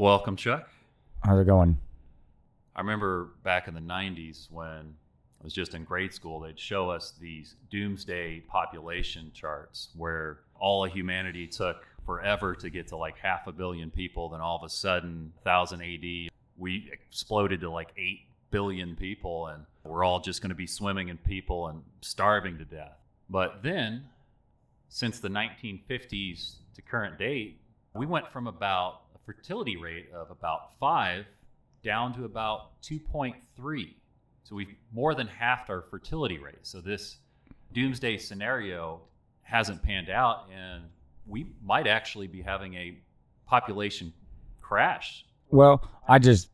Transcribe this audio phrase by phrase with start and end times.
[0.00, 0.66] Welcome, Chuck.
[1.22, 1.76] How's it going?
[2.74, 4.94] I remember back in the 90s when
[5.38, 10.86] I was just in grade school, they'd show us these doomsday population charts where all
[10.86, 14.30] of humanity took forever to get to like half a billion people.
[14.30, 18.20] Then all of a sudden, 1000 AD, we exploded to like 8
[18.50, 22.64] billion people, and we're all just going to be swimming in people and starving to
[22.64, 22.96] death.
[23.28, 24.06] But then,
[24.88, 27.60] since the 1950s to current date,
[27.94, 31.26] we went from about fertility rate of about five
[31.82, 33.94] down to about 2.3.
[34.44, 36.58] So we've more than halved our fertility rate.
[36.62, 37.18] So this
[37.72, 39.00] doomsday scenario
[39.42, 40.84] hasn't panned out, and
[41.26, 42.98] we might actually be having a
[43.46, 44.12] population
[44.60, 45.24] crash.
[45.50, 46.48] Well, I just,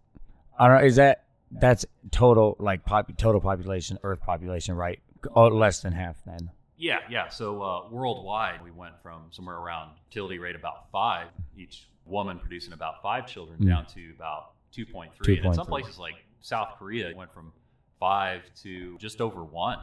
[0.58, 0.84] I don't know.
[0.84, 4.98] Is that that's total like pop, total population, Earth population, right?
[5.34, 6.50] Oh, less than half then.
[6.78, 7.28] Yeah, yeah.
[7.28, 12.72] So uh, worldwide, we went from somewhere around fertility rate about five, each woman producing
[12.72, 13.66] about five children, Mm.
[13.68, 15.36] down to about 2.3.
[15.38, 17.52] And in some places like South Korea, went from
[17.98, 19.78] five to just over one.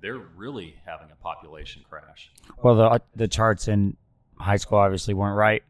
[0.00, 2.32] They're really having a population crash.
[2.62, 3.96] Well, the the charts in
[4.36, 5.62] high school obviously weren't right.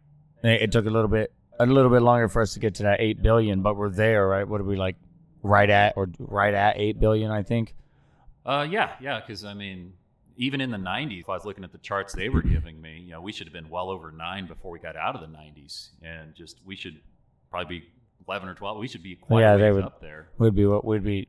[0.42, 2.84] It, it took a little bit a little bit longer for us to get to
[2.84, 4.48] that eight billion, but we're there, right?
[4.48, 4.96] What are we like?
[5.42, 7.74] Right at or right at eight billion, I think.
[8.46, 9.20] Uh, yeah, yeah.
[9.20, 9.92] Because I mean,
[10.36, 12.98] even in the 90s, if I was looking at the charts they were giving me,
[12.98, 15.26] you know, we should have been well over nine before we got out of the
[15.36, 17.00] 90s, and just we should
[17.50, 17.84] probably be
[18.28, 18.78] 11 or 12.
[18.78, 20.28] We should be quite Yeah, they would- up there.
[20.38, 21.28] Would be what would be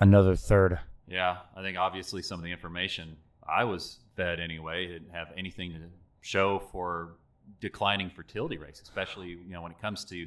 [0.00, 0.78] another third.
[1.08, 3.16] Yeah, I think obviously some of the information
[3.48, 5.80] I was fed anyway didn't have anything to
[6.20, 7.16] show for
[7.60, 10.26] declining fertility rates, especially you know when it comes to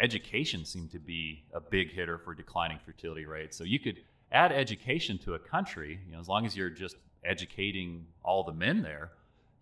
[0.00, 3.56] education seemed to be a big hitter for declining fertility rates.
[3.56, 4.00] So you could
[4.32, 8.52] add education to a country, you know, as long as you're just educating all the
[8.52, 9.12] men there,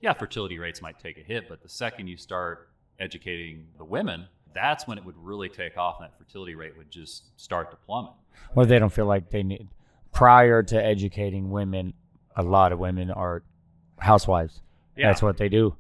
[0.01, 2.69] yeah, fertility rates might take a hit, but the second you start
[3.01, 6.91] educating the women, that's when it would really take off and that fertility rate would
[6.91, 8.13] just start to plummet.
[8.55, 9.69] Well, they don't feel like they need.
[10.13, 11.95] Prior to educating women,
[12.37, 13.43] a lot of women are
[13.99, 14.61] housewives.
[14.97, 15.09] Yeah.
[15.09, 15.77] That's what they do.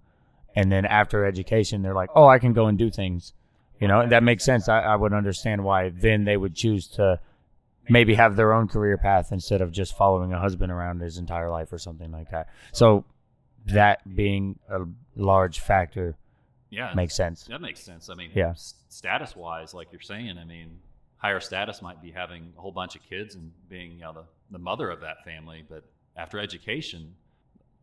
[0.54, 3.32] And then after education, they're like, oh, I can go and do things.
[3.81, 4.69] You know, and that makes sense.
[4.69, 7.20] I, I would understand why then they would choose to
[7.88, 11.50] maybe have their own career path instead of just following a husband around his entire
[11.50, 12.49] life or something like that.
[12.72, 13.04] So
[13.66, 14.81] that being a
[15.16, 16.16] large factor
[16.71, 17.44] yeah, makes sense.
[17.44, 18.10] That makes sense.
[18.10, 18.53] I mean, Yeah.
[18.88, 20.81] status wise, like you're saying, I mean,
[21.16, 24.25] higher status might be having a whole bunch of kids and being you know, the,
[24.50, 25.84] the mother of that family, but
[26.16, 27.15] after education,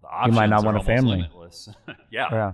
[0.02, 1.18] the You might not options are want a family.
[1.18, 1.70] Limitless.
[2.12, 2.28] yeah.
[2.32, 2.54] Yeah.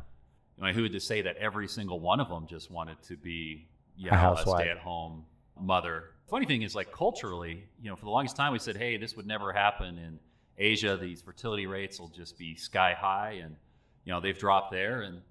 [0.62, 3.18] I mean, who would to say that every single one of them just wanted to
[3.18, 4.62] be you know, A a, housewife.
[4.62, 5.26] stay-at-home
[5.60, 6.12] mother?
[6.32, 9.18] Funny thing is, like culturally, you know, for the longest time we said, "Hey, this
[9.18, 10.18] would never happen in
[10.58, 10.96] Asia.
[10.96, 13.58] These fertility rates will just be sky high," and
[14.06, 15.02] you know they've dropped there.
[15.02, 15.22] And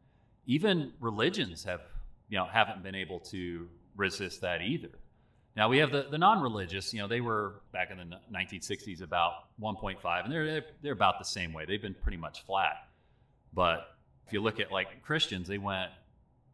[0.45, 1.81] even religions have,
[2.29, 3.67] you know, haven't been able to
[3.97, 4.91] resist that either.
[5.57, 6.93] Now we have the, the non-religious.
[6.93, 11.25] You know, they were back in the 1960s about 1.5, and they're they're, about the
[11.25, 11.65] same way.
[11.65, 12.89] They've been pretty much flat.
[13.55, 13.97] But
[14.27, 15.93] if you look at like Christians, they went,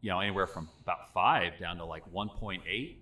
[0.02, 2.96] you know, anywhere from about five down to like 1.8.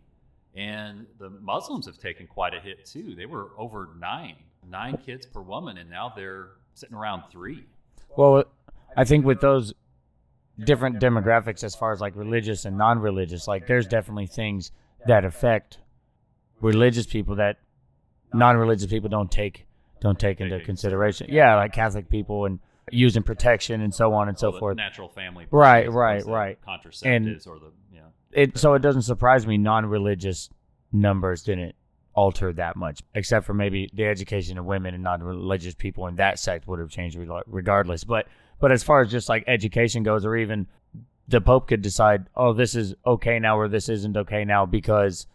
[0.56, 3.14] And the Muslims have taken quite a hit too.
[3.16, 4.36] They were over nine,
[4.68, 7.64] nine kids per woman, and now they're sitting around three.
[8.16, 8.44] Well,
[8.96, 9.74] I think with those
[10.64, 14.70] different demographics, as far as like religious and non-religious, like there's definitely things
[15.06, 15.78] that affect
[16.60, 17.58] religious people that
[18.32, 19.66] non-religious people don't take
[20.00, 21.28] don't take into consideration.
[21.30, 22.60] Yeah, like Catholic people and
[22.90, 24.76] using protection and so on and so Well, forth.
[24.76, 25.46] Natural family.
[25.50, 26.58] Right, right, right.
[26.66, 27.72] Contraceptives or the.
[28.34, 30.50] It so it doesn't surprise me non-religious
[30.92, 31.74] numbers didn't
[32.14, 36.38] alter that much, except for maybe the education of women and non-religious people in that
[36.38, 38.04] sect would have changed regardless.
[38.04, 38.26] But
[38.60, 40.66] but as far as just like education goes, or even
[41.28, 45.26] the Pope could decide, oh, this is okay now, or this isn't okay now because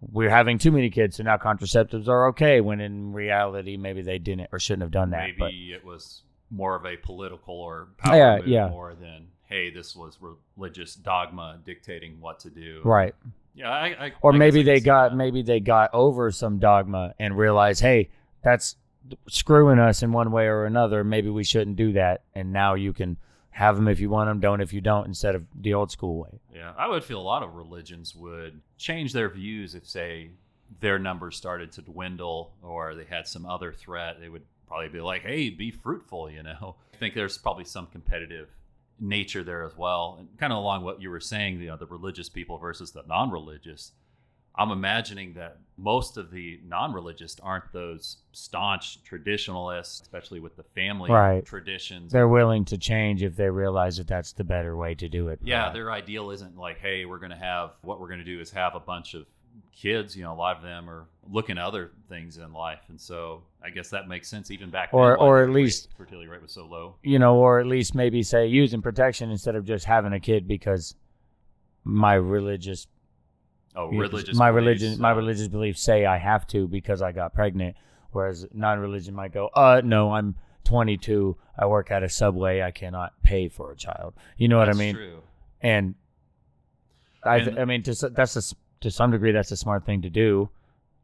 [0.00, 2.60] we're having too many kids, so now contraceptives are okay.
[2.60, 5.22] When in reality, maybe they didn't or shouldn't have done that.
[5.22, 8.68] Maybe But it was more of a political or power Yeah, move yeah.
[8.68, 10.18] more than, hey, this was
[10.56, 12.80] religious dogma dictating what to do.
[12.84, 13.14] right.
[13.54, 15.16] Yeah, I, I or I maybe they got that.
[15.16, 18.08] maybe they got over some dogma and realized hey
[18.44, 18.76] that's
[19.28, 22.92] screwing us in one way or another maybe we shouldn't do that and now you
[22.92, 23.16] can
[23.50, 26.18] have them if you want them don't if you don't instead of the old school
[26.20, 30.30] way Yeah, I would feel a lot of religions would change their views if, say,
[30.80, 34.20] their numbers started to dwindle or they had some other threat.
[34.20, 36.76] They would probably be like, "Hey, be fruitful," you know.
[36.94, 38.48] I think there's probably some competitive
[39.00, 41.76] nature there as well, and kind of along what you were saying, you uh, know,
[41.78, 43.92] the religious people versus the non-religious.
[44.56, 51.10] I'm imagining that most of the non-religious aren't those staunch traditionalists, especially with the family
[51.12, 51.44] Right.
[51.44, 52.10] traditions.
[52.10, 55.38] They're willing to change if they realize that that's the better way to do it.
[55.44, 55.72] yeah, Right.
[55.74, 58.50] their ideal isn't like, hey, we're going to have what we're going to do is
[58.50, 59.26] have a bunch of
[59.72, 60.16] kids.
[60.16, 63.42] You know, a lot of them are looking at other things in life, and so
[63.62, 65.18] I guess that makes sense even back Or- then.
[65.26, 66.96] or at least- fertility rate was so low.
[67.02, 70.46] you know, or at least maybe say using protection instead of just having a kid
[70.48, 70.94] because
[71.84, 72.86] my religious
[73.76, 74.36] Oh, religious.
[74.36, 77.76] my beliefs, religion my uh, religious beliefs say I have to because I got pregnant
[78.10, 80.34] whereas non-religion might go uh no I'm
[80.64, 84.64] 22 I work at a subway I cannot pay for a child you know what
[84.68, 85.22] I that's mean True.
[85.60, 85.94] and
[87.22, 88.42] I I mean to that's a
[88.80, 90.48] to some degree that's a smart thing to do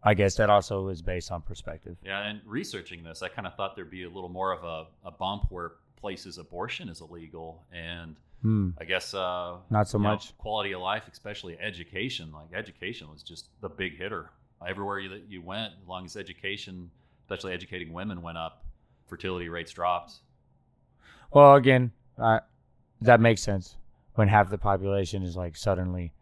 [0.06, 3.54] I guess that also is based on perspective Yeah, and researching this, I kind of
[3.54, 7.64] thought there'd be a little more of a, a bump where places abortion is illegal,
[7.72, 8.70] and hmm.
[8.78, 10.36] I guess uh, Not so you know, much.
[10.36, 12.30] quality of life, especially education.
[12.32, 14.28] Like education was just the big hitter.
[14.66, 16.90] Everywhere you, that you went, as long as education,
[17.22, 18.62] especially educating women, went up,
[19.06, 20.14] fertility rates dropped.
[21.32, 22.40] well again uh,
[23.00, 23.76] that makes sense
[24.14, 26.12] when half the population is like suddenly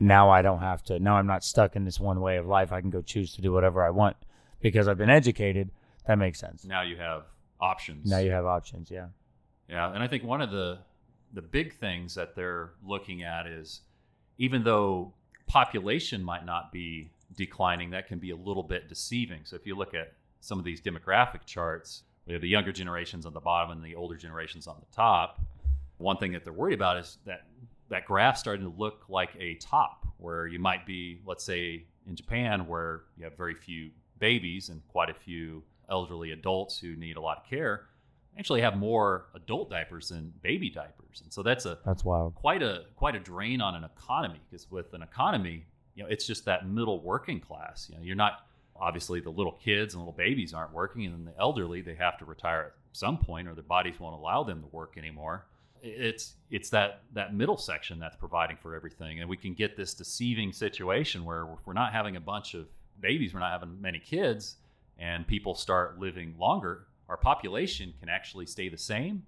[0.00, 0.98] now I don't have to.
[0.98, 2.72] Now I'm not stuck in this one way of life.
[2.72, 4.16] I can go choose to do whatever I want
[4.60, 5.70] because I've been educated.
[6.06, 6.64] That makes sense.
[6.64, 7.24] Now you have
[7.60, 8.10] options.
[8.10, 8.90] Now you have options.
[8.90, 9.08] Yeah.
[9.68, 10.78] Yeah, and I think one of the
[11.32, 13.82] the big things that they're looking at is
[14.38, 15.12] even though
[15.46, 19.42] population might not be declining, that can be a little bit deceiving.
[19.44, 23.26] So if you look at some of these demographic charts, we have the younger generations
[23.26, 25.40] on the bottom and the older generations on the top.
[25.98, 27.42] One thing that they're worried about is that
[27.90, 32.16] that graph starting to look like a top, where you might be, let's say, in
[32.16, 37.16] Japan, where you have very few babies and quite a few elderly adults who need
[37.16, 37.86] a lot of care
[38.38, 42.34] actually have more adult diapers than baby diapers, and so that's a That's wild.
[42.34, 46.26] quite a quite a drain on an economy because with an economy, you know, it's
[46.26, 47.88] just that middle working class.
[47.90, 48.46] You know, you're not
[48.76, 52.18] obviously the little kids and little babies aren't working, and then the elderly they have
[52.18, 55.44] to retire at some point, or their bodies won't allow them to work anymore.
[55.82, 59.94] It's it's that that middle section that's providing for everything, and we can get this
[59.94, 62.66] deceiving situation where if we're not having a bunch of
[63.00, 64.56] babies, we're not having many kids,
[64.98, 66.86] and people start living longer.
[67.08, 69.22] Our population can actually stay the same,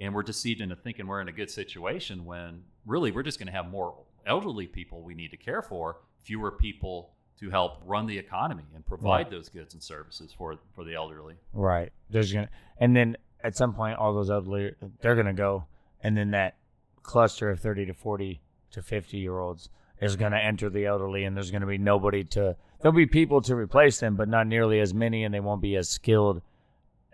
[0.00, 3.46] and we're deceived into thinking we're in a good situation when really we're just going
[3.48, 3.94] to have more
[4.26, 8.84] elderly people we need to care for, fewer people to help run the economy and
[8.86, 9.30] provide Right.
[9.30, 11.34] those goods and services for for the elderly.
[11.52, 11.92] Right.
[12.10, 15.64] There's gonna, and then at some point, all those elderly, they're gonna go,
[16.02, 16.56] and then that
[17.02, 18.40] cluster of thirty to forty
[18.70, 22.56] to fifty year olds is gonna enter the elderly, and there's gonna be nobody to.
[22.80, 25.74] There'll be people to replace them, but not nearly as many, and they won't be
[25.76, 26.42] as skilled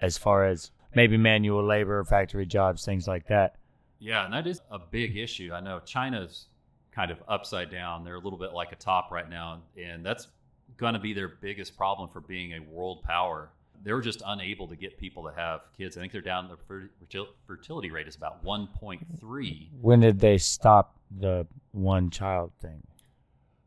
[0.01, 3.57] as far as maybe manual labor, factory jobs, things like that.
[3.99, 5.53] Yeah, and that is a big issue.
[5.55, 6.49] I know China's
[6.93, 8.05] kind of upside down.
[8.05, 10.29] They're a little bit like a top right now, and that's
[10.77, 13.51] going to be their biggest problem for being a world power.
[13.83, 15.97] They're just unable to get people to have kids.
[15.97, 16.49] I think they're down.
[16.49, 19.69] The fertility rate is about 1.3.
[19.81, 22.83] When did they stop the one child thing?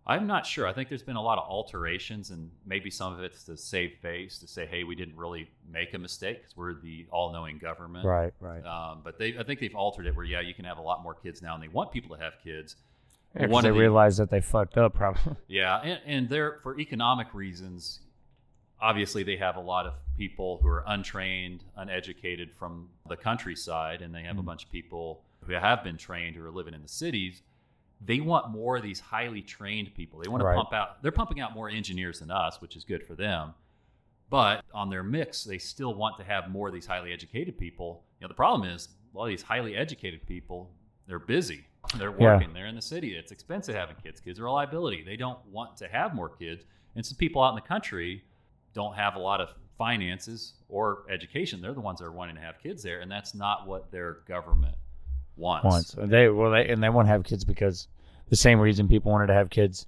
[0.10, 0.66] I'm not sure.
[0.66, 3.96] I think there's been a lot of alterations, and maybe some of it's to save
[4.02, 8.06] face, to say, "Hey, we didn't really make a mistake because we're the all-knowing government."
[8.06, 8.64] Right, right.
[8.66, 11.04] Um, but they, I think they've altered it where, yeah, you can have a lot
[11.04, 12.78] more kids now, and they want people to have kids.
[13.38, 15.36] Yeah, One they the- realized that they fucked up, probably.
[15.50, 18.00] Yeah, and, and they're for economic reasons.
[18.80, 24.14] Obviously, they have a lot of people who are untrained, uneducated from the countryside, and
[24.14, 24.46] they have a Mm.
[24.46, 27.42] bunch of people who have been trained who are living in the cities.
[28.02, 30.20] They want more of these highly trained people.
[30.20, 31.02] They want to pump out.
[31.02, 33.54] They're pumping out more engineers than us, which is good for them.
[34.30, 38.04] But on their mix, they still want to have more of these highly educated people.
[38.20, 40.70] You know, the problem is a lot of these highly educated people,
[41.08, 41.66] they're busy.
[41.98, 42.34] They're Yeah.
[42.36, 42.54] working.
[42.54, 43.16] They're in the city.
[43.16, 44.20] It's expensive having kids.
[44.20, 45.02] Kids are a liability.
[45.04, 46.66] They don't want to have more kids.
[46.96, 48.24] And some people out in the country
[48.78, 51.62] don't have a lot of finances or education.
[51.62, 54.20] They're the ones that are wanting to have kids there, and that's not what their
[54.28, 54.76] government
[55.36, 55.66] wants.
[55.66, 55.96] once.
[55.98, 57.88] They well, they and they won't have kids because
[58.30, 59.88] the same reason people wanted to have kids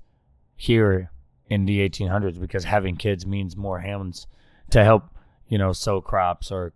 [0.56, 1.12] here
[1.50, 4.26] in the 1800s because having kids means more hands
[4.72, 5.04] to help,
[5.48, 6.74] you know, sow crops or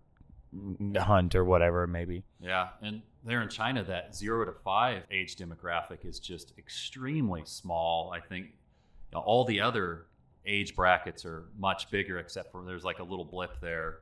[0.96, 2.24] hunt or whatever maybe.
[2.39, 8.12] Yeah, and there in China, that zero to five age demographic is just extremely small.
[8.15, 10.05] I think you know, all the other
[10.46, 14.00] age brackets are much bigger, except for there's like a little blip there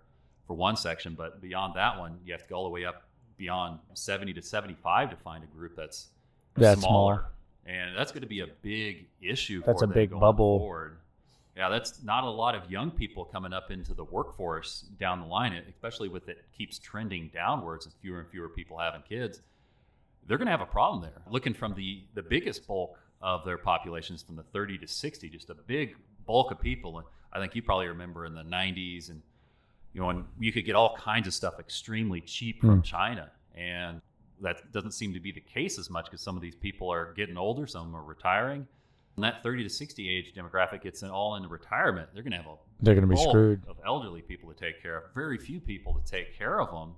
[0.47, 3.03] for one section, but beyond that one, you have to go all the way up
[3.37, 6.07] beyond 70 to 75 to find a group that's
[6.55, 7.13] That's smaller.
[7.15, 7.25] smaller.
[7.65, 9.61] And that's going to be a big issue.
[9.65, 10.59] That's for a big bubble.
[10.59, 10.97] Forward.
[11.55, 15.27] Yeah, that's not a lot of young people coming up into the workforce down the
[15.27, 19.41] line, especially with it keeps trending downwards and fewer and fewer people having kids.
[20.27, 21.21] They're going to have a problem there.
[21.29, 25.49] Looking from the the biggest bulk of their populations from the 30 to 60, just
[25.49, 25.95] a big
[26.31, 26.97] bulk of people.
[26.99, 29.21] And I think you probably remember in the 90s and
[29.93, 32.83] you know, when you could get all kinds of stuff extremely cheap from Mm.
[32.85, 33.25] China.
[33.55, 34.01] And
[34.39, 37.13] that doesn't seem to be the case as much because some of these people are
[37.13, 38.65] getting older, some are retiring.
[39.17, 42.37] And that 30 to 60 age demographic gets in all into retirement, they're going to
[42.37, 45.03] have a They're going to be screwed of elderly people to take care of.
[45.13, 46.95] Very few people to take care of them.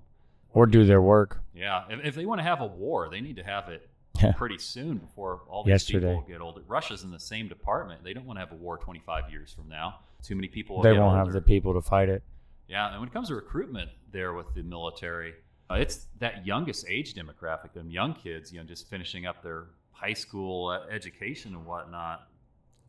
[0.52, 1.42] or do their work.
[1.56, 3.90] Yeah, if, if they want to have a war, they need to have it
[4.22, 4.32] Yeah.
[4.34, 6.10] pretty soon before all these Yesterday.
[6.16, 6.62] people get older.
[6.68, 8.04] Russia's in the same department.
[8.04, 10.00] They don't want to have a war 25 years from now.
[10.22, 10.82] Too many people.
[10.82, 11.18] They won't older.
[11.18, 12.22] have the people to fight it.
[12.68, 15.34] Yeah, and when it comes to recruitment there with the military,
[15.70, 19.66] uh, it's that youngest age demographic, them young kids, you know, just finishing up their
[19.92, 22.28] high school uh, education and whatnot.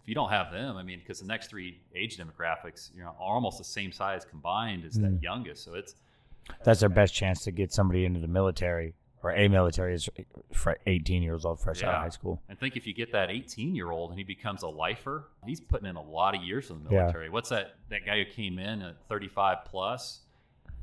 [0.03, 3.15] If you don't have them, I mean, because the next three age demographics, you know,
[3.19, 5.03] are almost the same size combined as Mm.
[5.15, 5.65] that youngest.
[5.65, 5.95] So it's
[6.65, 8.93] That's their best chance to get somebody into the military
[9.25, 10.07] or a military is
[10.87, 12.43] 18 years old, fresh out of high school.
[12.51, 15.61] And think if you get that 18 year old and he becomes a lifer, he's
[15.61, 17.01] putting in a lot of years in the Yeah.
[17.01, 17.31] military.
[17.31, 17.75] What's that?
[17.89, 20.21] That guy who came in at 35 plus.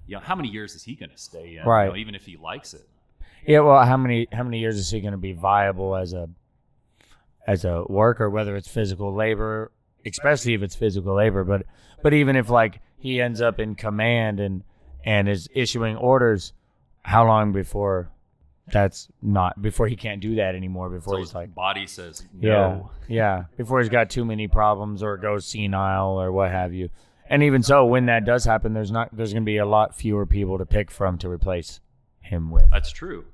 [0.07, 1.65] You know, how many years is he going to stay in?
[1.65, 1.85] Right.
[1.85, 2.89] You know, even if he likes it.
[3.45, 6.27] Yeah, well, how many how many years is he going to be viable as a
[7.47, 9.71] as a worker, whether it's physical labor,
[10.05, 11.65] especially if it's physical labor, but
[12.01, 14.63] but even if like he ends up in command and
[15.05, 16.53] and is issuing orders,
[17.03, 18.09] how long before
[18.71, 20.89] that's not before he can't do that anymore?
[20.89, 25.03] Before So he's his like, body says yeah, yeah, before he's got too many problems
[25.03, 26.89] or goes senile or what have you.
[27.29, 29.95] And even so, when that does happen, there's not there's going to be a lot
[29.95, 31.79] fewer people to pick from to replace
[32.19, 32.69] him with.
[32.69, 33.25] That's true.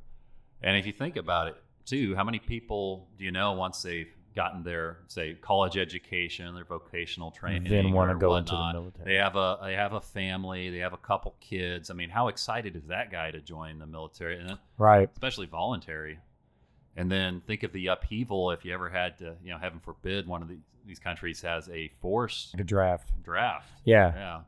[0.62, 4.14] And if you think about it too, how many people do you know once they've
[4.38, 9.06] gotten their say college education, their vocational training, Then wanna or go into the military.
[9.06, 11.90] They have a they have a family, they have a couple kids.
[11.90, 14.40] I mean, how excited is that guy to join the military?
[14.40, 15.10] And Right.
[15.12, 16.20] especially voluntary.
[16.96, 20.28] And then think of the upheaval if you ever had to, you know, heaven forbid,
[20.28, 23.12] one of the, these countries has a forced Like a draft.
[23.24, 23.70] draft.
[23.86, 24.14] Yeah.
[24.16, 24.42] Yeah.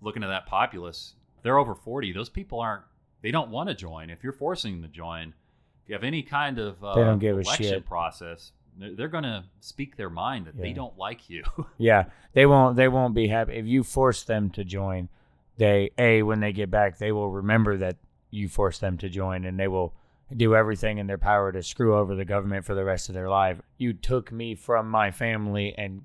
[0.00, 2.12] Looking at that populace, they're over 40.
[2.12, 2.82] Those people aren't,
[3.22, 4.10] they don't want to join.
[4.10, 5.34] If you're forcing them to join,
[5.82, 7.86] if you have any kind of uh, They don't give a election shit.
[7.86, 11.42] process, they're, going to speak their mind that they don't like you.
[11.78, 12.04] Yeah.
[12.32, 15.08] They won't they won't be happy if you force them to join.
[15.56, 17.96] They a when they get back, they will remember that
[18.30, 19.94] you forced them to join and they will
[20.36, 23.28] do everything in their power to screw over the government for the rest of their
[23.30, 23.60] life.
[23.78, 26.02] You took me from my family and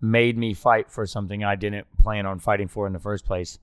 [0.00, 3.58] made me fight for something I didn't plan on fighting for in the first place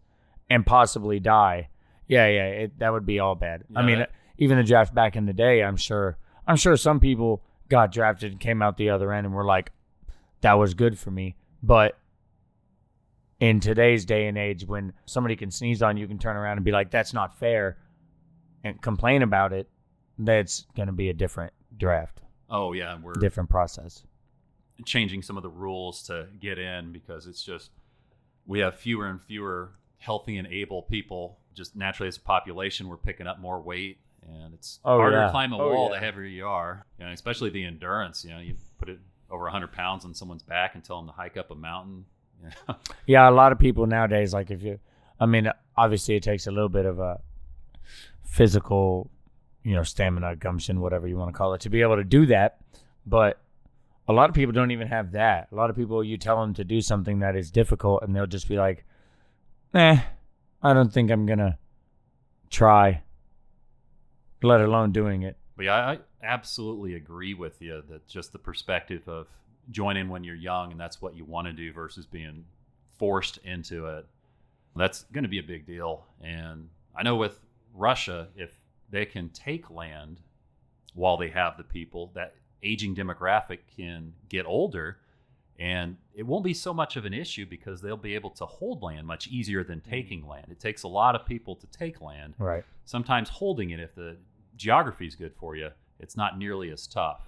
[0.50, 1.70] and possibly die.
[2.08, 3.64] Yeah, yeah, it, that would be all bad.
[3.76, 6.18] I mean, that- even the draft back in the day, I'm sure
[6.48, 9.72] I'm sure some people got drafted and came out the other end and were like
[10.42, 11.36] that was good for me.
[11.62, 11.98] But
[13.40, 16.58] in today's day and age, when somebody can sneeze on you, you can turn around
[16.58, 17.78] and be like, that's not fair
[18.64, 19.70] and complain about it.
[20.18, 22.98] That's going to be a different draft, oh, yeah.
[23.02, 24.04] We're different process.
[24.86, 27.72] changing some of the rules to get in because it's just
[28.46, 31.40] we have fewer and fewer healthy and able people.
[31.54, 34.00] Just naturally, as a population, we're picking up more weight,
[34.44, 35.26] and it's Oh, harder yeah.
[35.26, 36.00] to climb a Oh, wall yeah.
[36.00, 36.86] the heavier you are.
[37.00, 38.24] You know, especially the endurance.
[38.24, 39.00] You know, you put it
[39.32, 42.06] over 100 pounds on someone's back and tell them to hike up a mountain.
[42.44, 42.76] You know?
[43.06, 44.80] Yeah, a lot of people nowadays, like if you,
[45.20, 47.20] I mean, obviously it takes a little bit of a
[48.24, 49.10] physical,
[49.64, 52.26] you know, stamina, gumption, whatever you want to call it, to be able to do
[52.28, 52.60] that.
[53.06, 53.42] But
[54.08, 55.50] a lot of people don't even have that.
[55.52, 58.26] A lot of people, you tell them to do something that is difficult, and they'll
[58.28, 58.86] just be like,
[59.74, 60.00] "Eh,
[60.64, 61.58] I don't think I'm gonna
[62.50, 63.02] try."
[64.42, 65.38] Let alone doing it.
[65.56, 69.28] But yeah, I I absolutely agree with you that just the perspective of
[69.72, 72.46] joining when you're young and that's what you want to do versus being
[72.98, 74.06] forced into it.
[74.76, 76.06] That's going to be a big deal.
[76.22, 77.40] And I know with
[77.74, 78.52] Russia, if
[78.90, 80.20] they can take land
[80.94, 84.98] while they have the people, that aging demographic can get older
[85.60, 88.82] and it won't be so much of an issue because they'll be able to hold
[88.82, 89.90] land much easier than mm.
[89.90, 90.48] taking land.
[90.50, 92.64] It takes a lot of people to take land Right.
[92.86, 94.18] sometimes holding it if the
[94.60, 97.22] geography is good for you it's not nearly as tough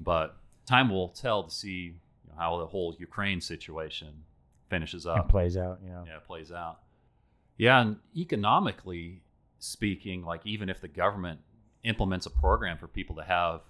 [0.00, 1.94] but time will tell to see
[2.24, 4.08] you know, how the whole ukraine situation
[4.68, 5.78] finishes It up plays out.
[5.84, 6.04] You know.
[6.06, 6.80] yeah it plays out
[7.56, 9.22] yeah and economically
[9.58, 11.38] speaking like even if the government
[11.84, 13.60] implements a program for people to have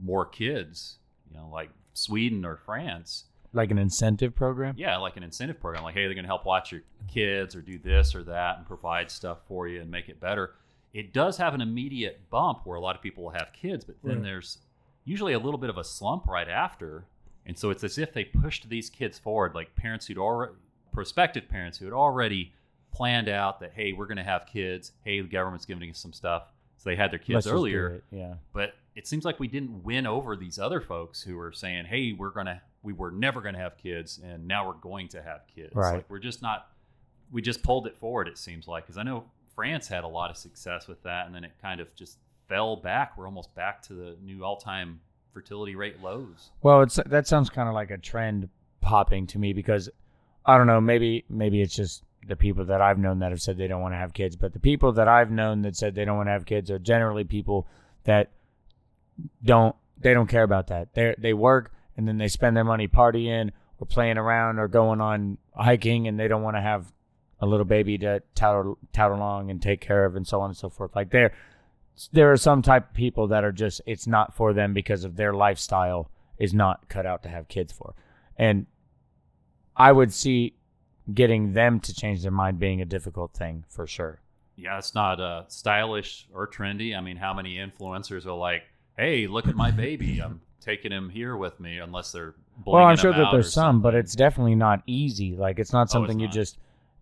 [0.00, 0.96] more kids
[1.30, 4.74] you know like sweden or france Like an incentive program.
[4.76, 7.62] yeah, like an incentive program, like hey, they're going to help watch your kids or
[7.62, 10.52] do this or that and provide stuff for you and make it better.
[10.94, 13.96] It does have an immediate bump where a lot of people will have kids, but
[14.02, 14.22] then Right.
[14.24, 14.58] there's
[15.04, 17.06] usually a little bit of a slump right after.
[17.46, 20.52] And so it's as if they pushed these kids forward, like parents who'd already,
[20.92, 22.52] prospective parents who had already
[22.92, 24.92] planned out that, hey, we're going to have kids.
[25.04, 26.52] Hey, the government's giving us some stuff.
[26.76, 28.02] so they had their kids Let's earlier.
[28.10, 28.34] Yeah.
[28.52, 32.12] But it seems like we didn't win over these other folks who were saying, "Hey,
[32.12, 35.74] we're gonna, we were never gonna have kids, and now we're going to have kids."
[35.74, 35.96] Right.
[35.96, 36.68] Like we're just not.
[37.32, 38.28] We just pulled it forward.
[38.28, 39.24] It seems like because I know
[39.58, 42.76] France had a lot of success with that, and then it kind of just fell
[42.76, 43.18] back.
[43.18, 45.00] We're almost back to the new all-time
[45.34, 46.52] fertility rate lows.
[46.62, 48.50] Well, it's that sounds kind of like a trend
[48.80, 49.90] popping to me because
[50.46, 53.58] I don't know, maybe maybe it's just the people that I've known that have said
[53.58, 56.04] they don't want to have kids, but the people that I've known that said they
[56.04, 57.66] don't want to have kids are generally people
[58.04, 58.30] that
[59.42, 60.94] don't they don't care about that.
[60.94, 63.50] They they work and then they spend their money partying
[63.80, 66.92] or playing around or going on hiking and they don't want to have
[67.40, 70.56] a little baby to tout, tout along and take care of and so on and
[70.56, 70.94] so forth.
[70.96, 71.32] Like there
[72.12, 75.16] there are some type of people that are just it's not for them because of
[75.16, 77.94] their lifestyle is not cut out to have kids for.
[78.36, 78.66] And
[79.76, 80.54] I would see
[81.12, 84.20] getting them to change their mind being a difficult thing for sure.
[84.56, 86.96] Yeah, it's not uh, stylish or trendy.
[86.96, 88.64] I mean, how many influencers are like,
[88.96, 90.20] "Hey, look at my baby.
[90.20, 92.34] I'm taking him here with me," unless they're.
[92.64, 95.36] Well, I'm sure that there's some, but it's definitely not easy.
[95.36, 96.34] Like it's not Oh, it's something you not.
[96.34, 96.58] just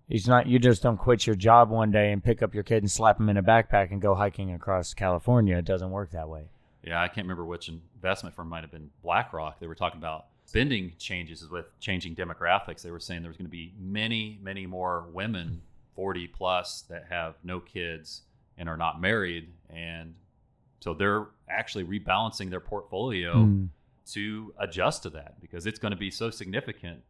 [0.09, 2.83] it's not you just don't quit your job one day and pick up your kid
[2.83, 5.57] and slap him in a backpack and go hiking across California.
[5.57, 6.45] It doesn't work that way.
[6.85, 9.59] Yeah, I can't remember which investment firm might have been BlackRock.
[9.59, 12.83] They were talking about spending changes with changing demographics.
[12.83, 15.63] They were saying there was going to be many, many more women
[15.97, 18.23] 40 plus that have no kids
[18.57, 19.49] and are not married.
[19.71, 20.15] And
[20.81, 23.69] so they're actually rebalancing their portfolio Mm.
[24.13, 27.03] to adjust to that because it's going to be so significant.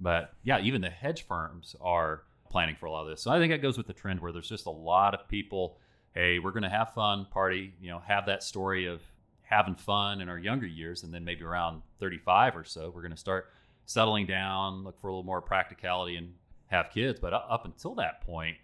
[0.00, 3.22] But yeah, even the hedge firms are planning for a lot of this.
[3.22, 5.78] So I think that goes with the trend where there's just a lot of people,
[6.14, 9.00] hey, we're going to have fun, party, you know, have that story of
[9.42, 11.02] having fun in our younger years.
[11.02, 13.50] And then maybe around 35 or so, we're going to start
[13.86, 16.34] settling down, look for a little more practicality and
[16.66, 17.18] have kids.
[17.20, 18.56] But up until that point,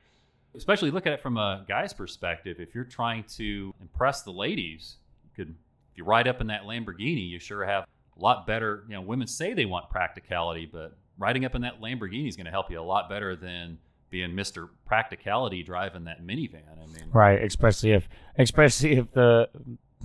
[0.55, 4.97] especially look at it from a guy's perspective, if you're trying to impress the ladies,
[5.25, 5.55] you could
[5.93, 8.85] if you ride up in that Lamborghini, you sure have a lot better.
[8.88, 12.46] You know, women say they want practicality, but riding up in that Lamborghini is going
[12.46, 13.78] to help you a lot better than
[14.11, 14.68] being Mr.
[14.87, 16.62] Practicality driving that minivan.
[16.73, 18.08] I mean, Right, especially if
[18.38, 19.49] especially if the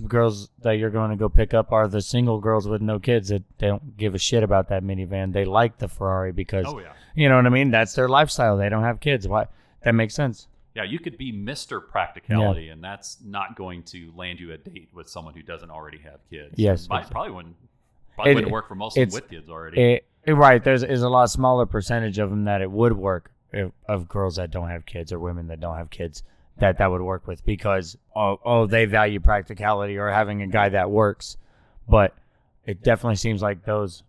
[0.08, 3.28] girls that you're going to go pick up are the single girls with no kids
[3.28, 5.32] that they don't give a shit about that minivan.
[5.32, 7.70] They like the Ferrari because oh yeah, you know what I mean.
[7.70, 8.56] That's their lifestyle.
[8.56, 9.28] They don't have kids.
[9.28, 9.46] Why?
[9.82, 10.48] That makes sense.
[10.74, 11.86] yeah, you could be Mr.
[11.86, 15.98] Practicality, and that's not going to land you a date with someone who doesn't already
[15.98, 16.54] have kids.
[16.56, 17.12] Yes, might, exactly.
[17.12, 17.56] probably wouldn't.
[18.14, 19.80] Probably It- wouldn't work for most of them with kids already.
[19.80, 20.62] It- right.
[20.62, 24.36] There's is a lot smaller percentage of them that it would work if, of girls
[24.36, 26.22] that don't have kids or women that don't have kids
[26.58, 30.68] that that would work with because oh, oh they value practicality or having a guy
[30.68, 31.36] that works,
[31.88, 32.14] but
[32.64, 34.02] it definitely seems like those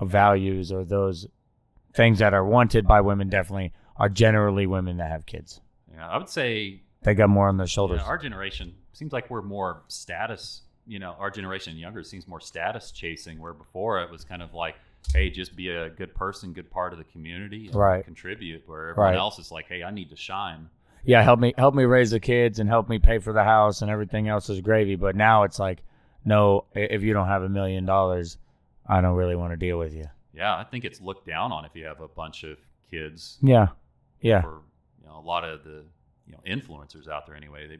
[0.00, 1.26] values or those
[1.94, 5.60] things that are wanted by women definitely are generally women that have kids.
[5.92, 8.00] yeah, I would say They got more on their shoulders.
[8.02, 10.62] our generation seems like we're more status.
[10.86, 14.54] You know, our generation younger seems more status chasing, where before it was kind of
[14.54, 14.76] like,
[15.12, 18.04] hey, just be a good person, good part of the community, and Right.
[18.04, 18.62] contribute.
[18.68, 19.18] Where everyone Right.
[19.18, 20.68] else is like, hey, I need to shine.
[21.04, 23.80] yeah, help me help me raise the kids and help me pay for the house
[23.82, 24.96] and everything else is gravy.
[24.96, 25.82] But now it's like,
[26.24, 28.36] no, if you don't have a million dollars,
[28.86, 30.06] I don't really want to deal with you.
[30.34, 32.58] Yeah, I think it's looked down on if you have a bunch of
[32.90, 33.38] kids.
[33.42, 33.68] Yeah,
[34.20, 34.60] yeah, For
[35.00, 35.84] you know, a lot of the
[36.26, 37.78] you know influencers out there anyway, they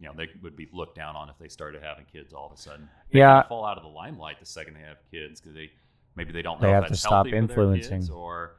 [0.00, 2.52] you know they would be looked down on if they started having kids all of
[2.52, 2.88] a sudden.
[3.12, 3.42] They Yeah.
[3.46, 5.70] fall out of the limelight the second they have kids because they
[6.16, 8.10] maybe they don't know They if have to stop influencing.
[8.10, 8.56] or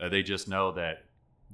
[0.00, 1.04] uh, they just know that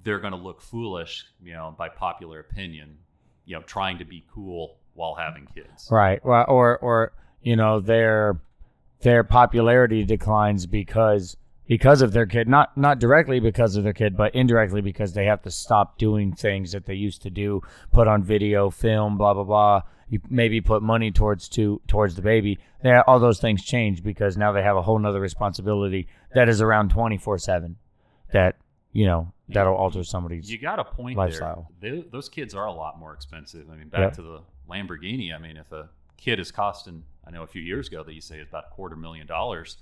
[0.02, 2.98] they're going to look foolish, you know, by popular opinion,
[3.44, 5.88] you know, trying to be cool while having kids.
[5.90, 6.24] right.
[6.24, 7.12] Well, or or
[7.42, 8.40] you know their
[9.00, 11.36] their popularity declines because
[11.72, 15.24] because of their kid, not not directly because of their kid, but indirectly because they
[15.24, 19.32] have to stop doing things that they used to do, put on video, film, blah
[19.32, 19.80] blah blah.
[20.10, 22.58] You maybe put money towards to towards the baby.
[22.82, 26.60] They, all those things change because now they have a whole nother responsibility that is
[26.60, 27.76] around twenty four seven.
[28.34, 28.56] That
[28.92, 30.52] you know that'll alter somebody's.
[30.52, 31.72] You got a point lifestyle.
[31.80, 31.96] there.
[31.96, 33.70] Tho- those kids are a lot more expensive.
[33.72, 34.12] I mean, back Yep.
[34.16, 35.34] to the Lamborghini.
[35.34, 38.20] I mean, if a kid is costing, I know a few years ago that you
[38.20, 39.78] say it's about a quarter million dollars.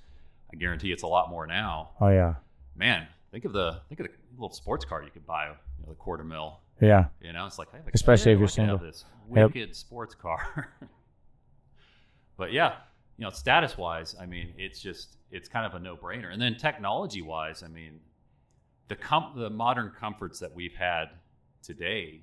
[0.52, 1.90] I guarantee it's a lot more now.
[2.00, 2.34] oh yeah,
[2.76, 5.52] Man, think of the think of the little sports car you could buy, you
[5.86, 6.60] know, the quarter mil.
[6.80, 7.06] yeah.
[7.20, 8.86] You know, it's like I have a Especially if you're I could have single.
[8.86, 9.54] This Yep.
[9.54, 10.74] wicked sports car.
[12.36, 12.74] but yeah,
[13.16, 16.32] you know, status wise, I mean, it's just it's kind of a no brainer.
[16.32, 18.00] And then technology wise, I mean,
[18.88, 21.10] the com- the modern comforts that we've had
[21.62, 22.22] today.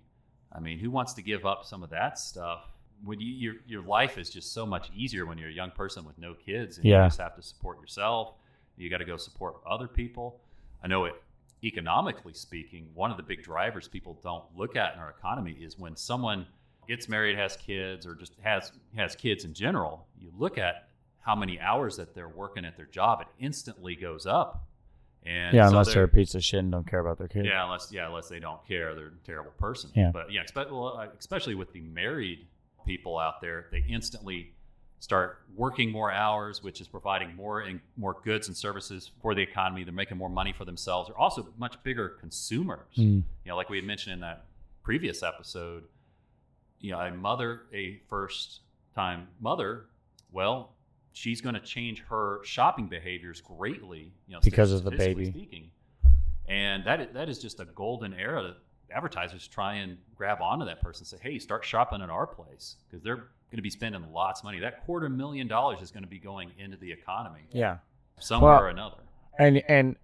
[0.51, 2.65] I mean, who wants to give up some of that stuff?
[3.03, 6.05] When you your your life is just so much easier when you're a young person
[6.05, 7.03] with no kids and Yeah.
[7.03, 8.33] you just have to support yourself.
[8.77, 10.39] You got to go support other people.
[10.83, 11.15] I know it
[11.63, 15.77] economically speaking, one of the big drivers people don't look at in our economy is
[15.77, 16.45] when someone
[16.87, 20.87] gets married, has kids, or just has has kids in general, you look at
[21.19, 24.65] how many hours that they're working at their job, it instantly goes up.
[25.25, 27.47] And yeah, so unless they're a piece of shit and don't care about their kids.
[27.47, 29.89] yeah, unless yeah, unless they don't care, they're a terrible person.
[29.93, 30.11] Yeah.
[30.13, 32.47] But yeah, well, uh, especially with the married
[32.87, 34.53] people out there, they instantly
[34.99, 39.41] start working more hours, which is providing more and more goods and services for the
[39.41, 39.83] economy.
[39.83, 41.09] They're making more money for themselves.
[41.09, 42.95] They're also much bigger consumers.
[42.97, 43.23] Mm.
[43.43, 44.45] You know, like we had mentioned in that
[44.81, 45.83] previous episode,
[46.79, 48.61] you know, a mother, a first
[48.95, 49.85] time mother,
[50.31, 50.73] well,
[51.13, 55.25] she's going to change her shopping behaviors greatly, you know, Because of the baby.
[55.25, 55.69] Speaking.
[56.47, 58.55] And that is, that is just a golden era
[58.93, 62.77] advertisers try and grab onto that person and say, hey, start shopping at our place
[62.89, 64.59] because they're going to be spending lots of money.
[64.59, 67.77] That quarter million dollars is going to be going into the economy Yeah.
[68.19, 68.97] somewhere Well- or another.
[69.39, 69.95] and and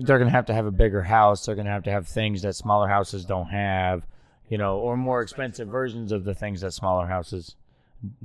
[0.00, 1.46] they're gonna have to have a bigger house.
[1.46, 4.04] They're gonna have to have things that smaller houses don't have,
[4.48, 7.54] you know, or more expensive versions of the things that smaller houses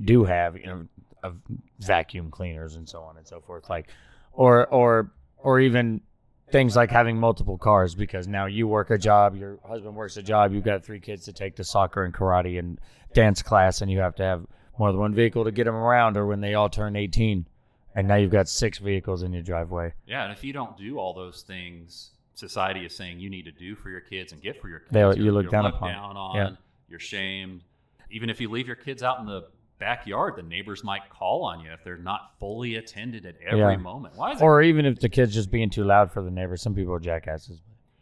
[0.04, 0.88] do have, you know,
[1.22, 1.38] of
[1.80, 3.70] vacuum cleaners and so on and so forth.
[3.70, 3.88] Like,
[4.34, 6.02] or or or even
[6.52, 10.24] things like having multiple cars because now you work a job, your husband works a
[10.24, 12.80] job, you've got three kids to take to soccer and karate and
[13.14, 14.46] dance class, and you have to have
[14.78, 17.46] more than one vehicle to get them around, or when they all turn 18.
[17.96, 19.94] And now you've got six vehicles in your driveway.
[20.06, 23.52] Yeah, and if you don't do all those things, society is saying you need to
[23.52, 24.94] do for your kids and get for your kids.
[24.94, 25.92] You're, you look down upon.
[25.92, 26.36] down on.
[26.36, 26.50] Yeah.
[26.88, 27.64] You're shamed.
[28.12, 29.48] Even if you leave your kids out in the
[29.80, 33.78] backyard, the neighbors might call on you if they're not fully attended at every Yeah.
[33.78, 34.16] moment.
[34.16, 34.44] Why is it?
[34.44, 36.62] Or even if the kid's just being too loud for the neighbors.
[36.62, 37.62] Some people are jackasses.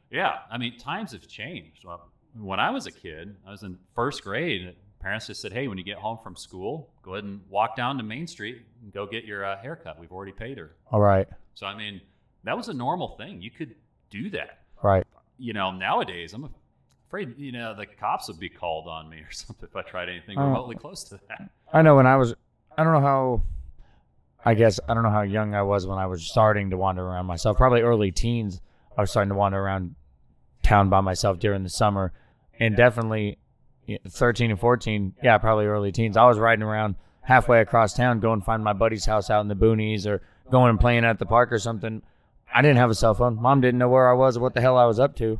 [0.10, 1.86] Yeah, I mean, times have changed.
[1.86, 4.76] Well, when I was a kid, I was in first grade.
[5.00, 7.98] Parents just said, "Hey, when you get home from school, go ahead and walk down
[7.98, 10.00] to Main Street and go get your uh, haircut.
[10.00, 11.28] We've already paid her." All right.
[11.54, 12.02] So I mean,
[12.44, 13.42] that was a normal thing.
[13.42, 13.76] You could
[14.10, 14.60] do that.
[14.82, 15.06] Right.
[15.40, 16.50] you know, nowadays I'm
[17.08, 20.10] afraid, you know, the cops would be called on me or something if I tried
[20.10, 21.50] anything remotely close to that.
[21.74, 22.36] I know when I was,
[22.78, 23.42] I don't know how,
[24.46, 27.04] I guess, I don't know how young I was when I was starting to wander
[27.04, 27.58] around myself.
[27.58, 28.62] Probably early teens.
[28.98, 29.96] I was starting to wander around
[30.64, 32.14] town by myself during the summer.
[32.60, 33.38] And definitely
[34.08, 36.18] 13 and 14, yeah, probably early teens.
[36.18, 39.56] I was riding around halfway across town, going find my buddy's house out in the
[39.56, 42.02] boonies or going and playing at the park or something.
[42.54, 43.42] I didn't have a cell phone.
[43.42, 45.40] Mom didn't know where I was or what the hell I was up to.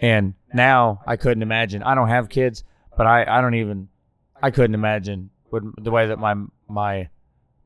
[0.00, 1.82] And now I couldn't imagine.
[1.82, 2.64] I don't have kids,
[2.96, 3.88] but I, I don't even
[4.42, 5.30] I couldn't imagine
[5.78, 6.34] the way that my
[6.68, 7.08] my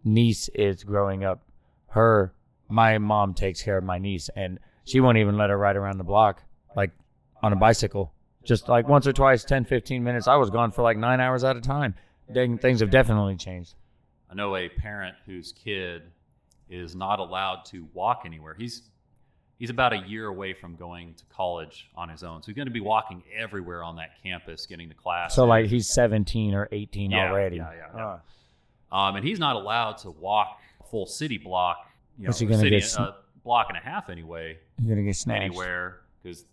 [0.04, 1.42] niece is growing up.
[1.88, 2.32] Her
[2.68, 5.98] my mom takes care of my niece and she won't even let her ride around
[5.98, 6.42] the block
[6.76, 6.90] like
[7.42, 8.12] on a bicycle.
[8.42, 10.26] Just like once or twice, 10, 15 minutes.
[10.26, 11.94] I was gone for like nine hours at a time.
[12.32, 13.74] Things have definitely changed.
[14.30, 16.02] I know a parent whose kid
[16.70, 18.54] is not allowed to walk anywhere.
[18.56, 18.82] He's
[19.60, 22.42] he's about a year away from going to college on his own.
[22.42, 25.36] So he's going to be walking everywhere on that campus, getting to class.
[25.36, 27.56] So like he's 17 or 18 Yeah, already.
[27.58, 28.06] yeah, yeah, yeah.
[28.06, 28.18] Uh,
[29.08, 31.86] Um, and he's not allowed to walk a full city block,
[32.18, 35.06] you know, What's he gonna get sn- a block and a half anyway, you're gonna
[35.06, 35.42] get snatched.
[35.44, 36.44] anywhere because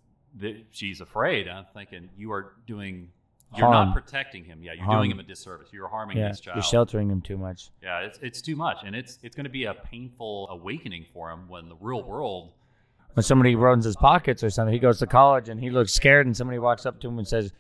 [0.72, 1.48] she's afraid.
[1.48, 3.10] I'm thinking you are doing,
[3.56, 3.88] you're Harm.
[3.90, 4.62] not protecting him.
[4.62, 5.00] Yeah, you're Harm.
[5.00, 5.70] doing him a disservice.
[5.74, 6.58] You're harming Yeah, this child.
[6.58, 7.70] you're sheltering him too much.
[7.82, 11.32] yeah, it's it's too much, and it's it's going to be a painful awakening for
[11.32, 12.52] him when the real world.
[13.18, 16.28] When somebody runs his pockets or something, he goes to college and he looks scared,
[16.28, 17.52] and somebody walks up to him and says,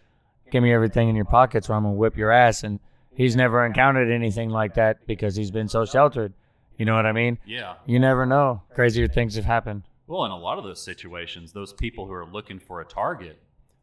[0.51, 2.79] "Give me everything in your pockets, or I'm gonna whip your ass." And
[3.15, 6.33] he's never encountered anything like that because he's been so sheltered.
[6.77, 7.39] You know what I mean?
[7.43, 8.61] Yeah, You never know.
[8.75, 9.81] Crazier things have happened.
[10.05, 13.39] well, in a lot of those situations, those people who are looking for a target.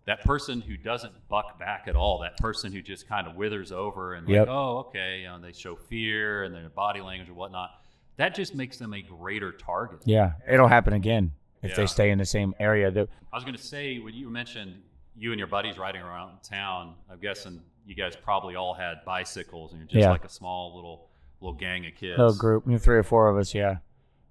[0.06, 3.72] That person who doesn't buck back at all, that person who just kind of withers
[3.72, 4.46] over and Yep.
[4.46, 7.70] like, oh, okay, you know, they show fear and their body language or whatnot,
[8.16, 10.02] that just makes them a greater target.
[10.04, 11.32] Yeah, it'll happen again
[11.64, 11.77] if Yeah.
[11.77, 12.90] they stay in the same area.
[12.90, 14.83] The- I was going to say when you mentioned
[15.16, 19.72] you and your buddies riding around town, I'm guessing you guys probably all had bicycles
[19.72, 20.11] and you're just Yeah.
[20.11, 21.09] like a small little
[21.40, 22.16] little gang of kids.
[22.18, 23.55] little group, you three or four of us.
[23.55, 23.79] Yeah,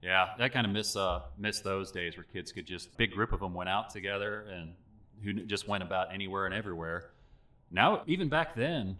[0.02, 3.32] Yeah, that kind of miss uh miss those days where kids could just big group
[3.34, 4.74] of them went out together and
[5.24, 7.12] who just went about anywhere and everywhere.
[7.72, 8.98] Now, even back then,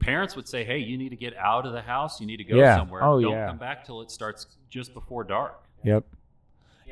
[0.00, 2.20] parents would say, "Hey, you need to get out of the house.
[2.20, 2.76] You need to go Yeah.
[2.76, 3.02] somewhere.
[3.02, 3.46] Oh, Don't yeah.
[3.48, 6.04] come back till it starts just before dark." Yep.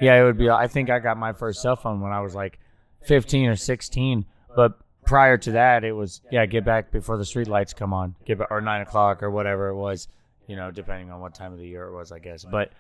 [0.01, 0.49] Yeah, it would be.
[0.51, 2.59] I think I got my first cell phone when I was like
[3.07, 4.25] 15 or 16.
[4.55, 8.15] But prior to that, it was yeah, get back before the street lights come on,
[8.25, 10.09] get back, or nine o'clock or whatever it was.
[10.47, 12.45] You know, depending on what time of the year it was, I guess.
[12.45, 12.71] But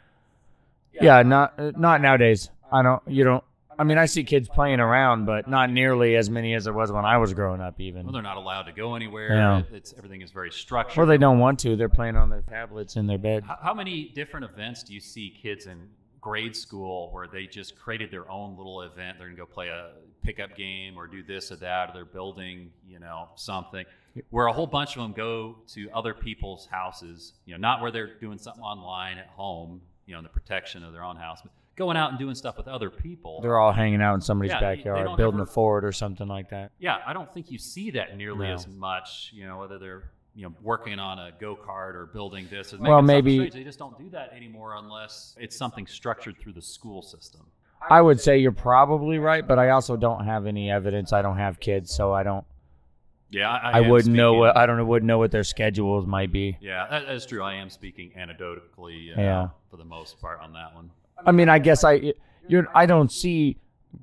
[0.93, 2.51] yeah, not uh, not nowadays.
[2.73, 3.03] I don't.
[3.07, 3.45] You don't.
[3.79, 6.91] I mean, I see kids playing around, but not nearly as many as there was
[6.91, 7.79] when I was growing up.
[7.79, 8.05] Even.
[8.05, 9.35] Well, they're not allowed to go anywhere.
[9.37, 9.59] Yeah.
[9.59, 10.97] It- it's everything is very structured.
[11.03, 11.77] Or they don't want to.
[11.77, 13.45] They're playing on their tablets in their bed.
[13.45, 15.89] How, how many different events do you see kids in
[16.27, 19.17] grade school where they just created their own little event.
[19.17, 22.73] They're gonna go play a pickup game or do this or that, or they're building,
[22.85, 23.85] you know, something.
[24.31, 27.93] Where a whole bunch of them go to other people's houses, you know, not where
[27.93, 31.43] they're doing something online at home, you know, in the protection of their own house,
[31.43, 33.41] but going out and doing stuff with other people.
[33.41, 36.49] They're all hanging out in somebody's Yeah, backyard, building ever- a fort or something like
[36.49, 36.73] that.
[36.81, 38.55] yeah, I don't think you see that nearly No.
[38.55, 39.31] as much.
[39.33, 42.73] You know, whether they're you know working on a go kart or building this.
[42.73, 43.55] Or Well, maybe- strange.
[43.55, 47.41] they just don't do that anymore unless it's something structured through the school system.
[47.89, 51.13] I would say you're probably right, but I also don't have any evidence.
[51.13, 52.45] I don't have kids, so I don't.
[53.31, 54.85] Yeah, I, I, am wouldn't know what I don't know.
[54.85, 56.57] Wouldn't know what their schedules might be.
[56.61, 57.43] Yeah, that, that's true.
[57.43, 59.03] I am speaking anecdotally.
[59.07, 59.49] You Yeah.
[59.71, 60.91] for the most part on that one.
[61.25, 62.13] I mean, I guess I
[62.47, 63.57] you're I don't see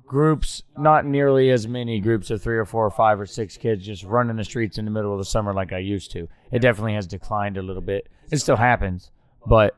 [0.06, 3.86] groups, not nearly as many groups of three or four or five or six kids
[3.86, 6.28] just running the streets in the middle of the summer like I used to.
[6.50, 8.08] It definitely has declined a little bit.
[8.30, 9.10] It still happens,
[9.46, 9.76] but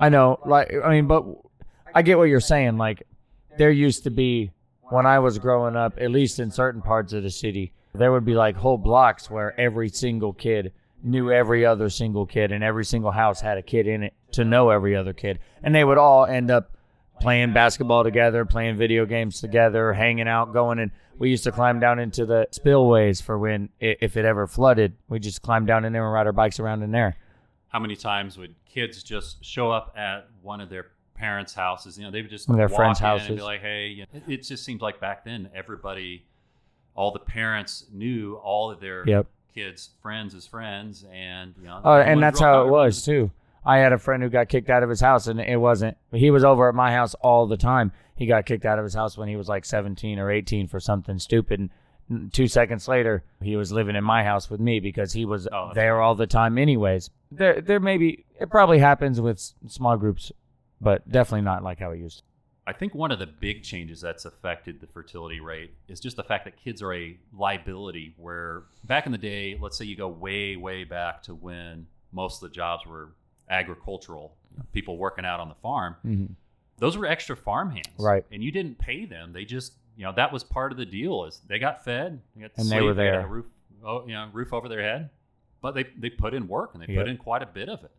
[0.00, 1.24] I know, like, I mean, but
[1.94, 2.76] I get what you're saying.
[2.76, 3.02] Like,
[3.56, 4.50] there used to be
[4.90, 8.24] when I was growing up, at least in certain parts of the city, there would
[8.24, 12.84] be like whole blocks where every single kid knew every other single kid, and every
[12.84, 15.98] single house had a kid in it to know every other kid, and they would
[15.98, 16.75] all end up
[17.20, 21.80] playing basketball together, playing video games together, hanging out, going and we used to climb
[21.80, 25.92] down into the spillways for when if it ever flooded, we just climb down in
[25.92, 27.16] there and ride our bikes around in there.
[27.68, 31.98] How many times would kids just show up at one of their parents' houses?
[31.98, 33.36] You know, they would just their friends' in and houses.
[33.36, 36.24] be like, "Hey," you know, it, it just seems like back then everybody,
[36.94, 39.26] all the parents knew all of their Yep.
[39.54, 43.30] kids' friends as friends, and you know, Oh, and that's how it was too.
[43.66, 45.96] I had a friend who got kicked out of his house, and it wasn't.
[46.12, 47.92] He was over at my house all the time.
[48.14, 50.78] He got kicked out of his house when he was like 17 or 18 for
[50.80, 51.68] something stupid.
[52.08, 55.48] And two seconds later, he was living in my house with me because he was
[55.52, 57.10] Oh, there all the time, anyways.
[57.32, 58.24] There, there may be.
[58.40, 60.30] It probably happens with small groups,
[60.80, 62.18] but definitely not like how it used.
[62.18, 62.24] to.
[62.68, 66.24] I think one of the big changes that's affected the fertility rate is just the
[66.24, 68.14] fact that kids are a liability.
[68.16, 72.42] Where back in the day, let's say you go way, way back to when most
[72.42, 73.10] of the jobs were
[73.48, 74.36] agricultural,
[74.72, 76.34] people working out on the farm, Mhm.
[76.78, 77.86] those were extra farm hands.
[77.98, 78.24] Right.
[78.30, 79.32] And you didn't pay them.
[79.32, 82.42] They just, you know, that was part of the deal is they got fed, they
[82.42, 83.20] got to And they sleep, were got there.
[83.20, 83.46] a roof,
[83.84, 85.10] oh, you know, roof over their head.
[85.62, 87.04] But they, they put in work and they Yep.
[87.04, 87.90] put in quite a bit of it.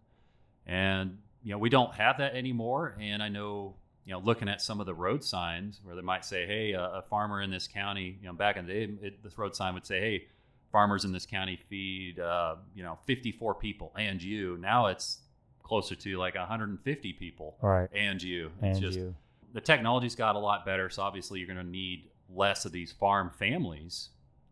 [0.66, 2.96] And, you know, we don't have that anymore.
[3.00, 6.24] And I know, you know, looking at some of the road signs where they might
[6.26, 9.24] say, hey, a, a farmer in this county, you know, back in the day, it,
[9.24, 10.28] this road sign would say, hey,
[10.72, 14.58] farmers in this county feed, uh, you know, 54 people and you.
[14.60, 15.20] Now it's
[15.68, 17.90] closer to like 150 people Right.
[17.94, 18.52] and you.
[18.62, 19.16] And just you.
[19.54, 22.92] the technology's got a lot better, so obviously you're going to need less of these
[22.92, 24.10] farm families,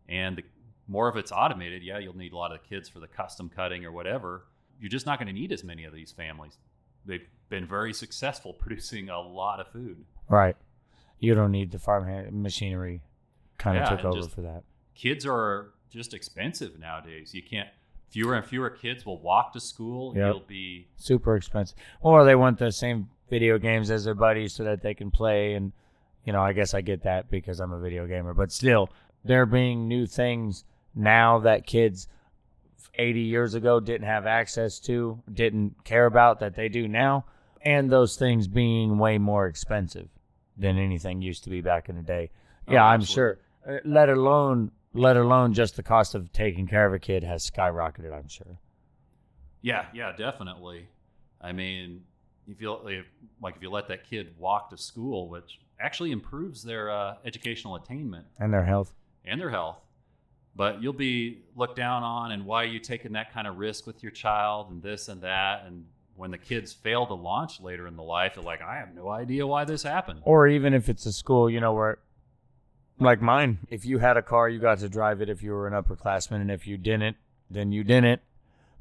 [0.08, 0.44] and the
[0.88, 1.82] more of it's automated.
[1.82, 4.44] Yeah, you'll need a lot of the kids for the custom cutting or whatever.
[4.80, 6.58] You're just not going to need as many of these families.
[7.04, 10.04] They've been very successful producing a lot of food.
[10.28, 10.56] Right.
[11.18, 13.02] You don't need the farm machinery.
[13.58, 14.62] Kind of took over for that.
[14.94, 17.34] Kids are just expensive nowadays.
[17.34, 17.68] You can't.
[18.08, 20.14] Fewer and fewer kids will walk to school.
[20.16, 20.26] Yep.
[20.26, 21.76] You'll be super expensive.
[22.00, 25.54] Or they want the same video games as their buddies so that they can play.
[25.54, 25.72] And,
[26.24, 28.32] you know, I guess I get that because I'm a video gamer.
[28.32, 28.88] But still,
[29.24, 30.64] there being new things
[30.94, 32.08] now that kids
[32.94, 37.24] 80 years ago didn't have access to, didn't care about that they do now.
[37.62, 40.08] And those things being way more expensive
[40.56, 42.30] than anything used to be back in the day.
[42.68, 43.42] Oh, Yeah, I'm absolutely.
[43.66, 43.76] sure.
[43.76, 47.48] Uh, Let alone, let alone just the cost of taking care of a kid has
[47.48, 48.12] skyrocketed.
[48.12, 48.58] I'm sure.
[49.62, 50.88] Yeah, yeah, definitely.
[51.40, 52.02] I mean,
[52.48, 53.04] if you
[53.40, 57.76] like if you let that kid walk to school, which actually improves their uh, educational
[57.76, 58.94] attainment And their health.
[59.24, 59.78] and their health,
[60.54, 63.86] but you'll be looked down on, and why are you taking that kind of risk
[63.86, 67.86] with your child, and this and that, and when the kids fail to launch later
[67.86, 70.20] in the life, they're like, I have no idea why this happened.
[70.22, 71.98] or even if it's a school, you know, where
[72.98, 75.66] like mine, if you had a car, you got to drive it if you were
[75.66, 77.16] an upperclassman, and if you didn't,
[77.50, 78.20] then you didn't.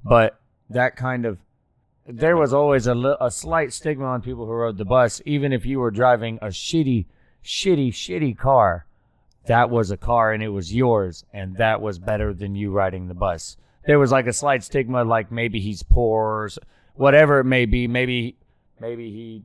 [0.04, 1.38] But that kind of
[2.08, 5.52] there was always a, li- a slight stigma on people who rode the bus, even
[5.52, 7.06] if you were driving a shitty,
[7.44, 8.86] shitty, shitty car.
[9.48, 13.08] That was a car and it was yours, and that was better than you riding
[13.08, 13.58] the bus.
[13.86, 16.50] There was like a slight stigma, like maybe he's poor, or
[16.96, 17.88] whatever it may be.
[17.88, 18.38] Maybe,
[18.80, 19.44] maybe he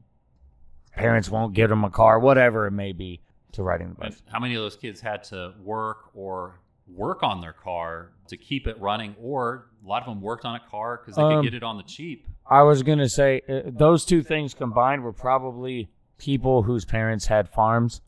[0.96, 3.20] parents won't get him a car, whatever it may be,
[3.52, 4.22] to riding the And bus.
[4.26, 8.66] how many of those kids had to work or work on their car to keep
[8.66, 11.44] it running, or a lot of them worked on a car because they Um, could
[11.50, 12.26] get it on the cheap.
[12.48, 17.48] I was gonna say uh, those two things combined were probably people whose parents had
[17.48, 18.00] farms,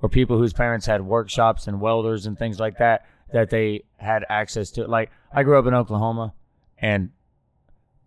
[0.00, 4.24] or people whose parents had workshops and welders and things like that that they had
[4.28, 4.86] access to.
[4.86, 6.32] Like I grew up in Oklahoma,
[6.78, 7.10] and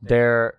[0.02, 0.56] there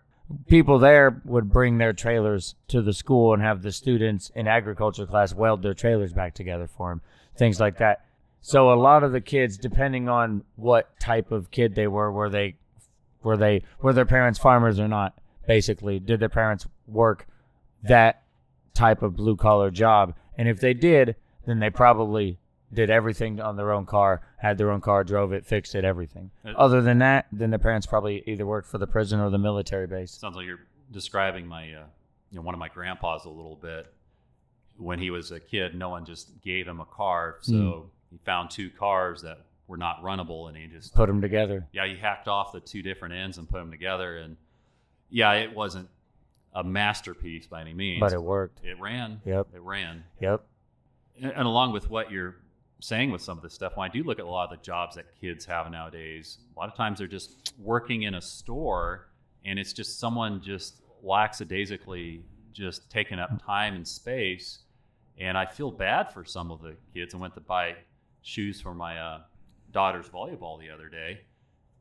[0.46, 5.06] people there would bring their trailers to the school and have the students in agriculture
[5.06, 7.02] class weld their trailers back together for them,
[7.36, 8.04] things like that.
[8.40, 12.28] So a lot of the kids, depending on what type of kid they were, were
[12.28, 12.56] they,
[13.22, 15.14] were they, were their parents farmers or not?
[15.46, 17.26] Basically, did their parents work
[17.82, 18.22] that
[18.74, 20.14] type of blue collar job?
[20.36, 22.38] And if they did, then they probably
[22.72, 26.30] did everything on their own car, had their own car, drove it, fixed it, everything.
[26.44, 29.38] Uh, Other than that, then the parents probably either worked for the prison or the
[29.38, 30.12] military base.
[30.12, 31.84] Sounds like you're describing my, uh,
[32.30, 33.92] you know, one of my grandpas a little bit.
[34.76, 37.84] When he was a kid, no one just gave him a car, so Mm.
[38.10, 41.66] he found two cars that were not runnable, and he just Put them together.
[41.72, 44.36] yeah, he hacked off the two different ends and put them together, and
[45.10, 45.88] yeah, it wasn't
[46.54, 48.64] a masterpiece by any means, But it worked.
[48.64, 49.20] it ran.
[49.24, 49.48] Yep.
[49.54, 50.02] it ran.
[50.20, 50.44] Yep.
[51.22, 52.34] and, and along with what you're
[52.84, 54.62] saying with some of this stuff, when I do look at a lot of the
[54.62, 59.08] jobs that kids have nowadays, a lot of times they're just working in a store,
[59.44, 64.60] and it's just someone just lackadaisically just taking up time and space.
[65.18, 67.14] And I feel bad for some of the kids.
[67.14, 67.76] I went to buy
[68.22, 69.20] shoes for my uh,
[69.70, 71.20] daughter's volleyball the other day,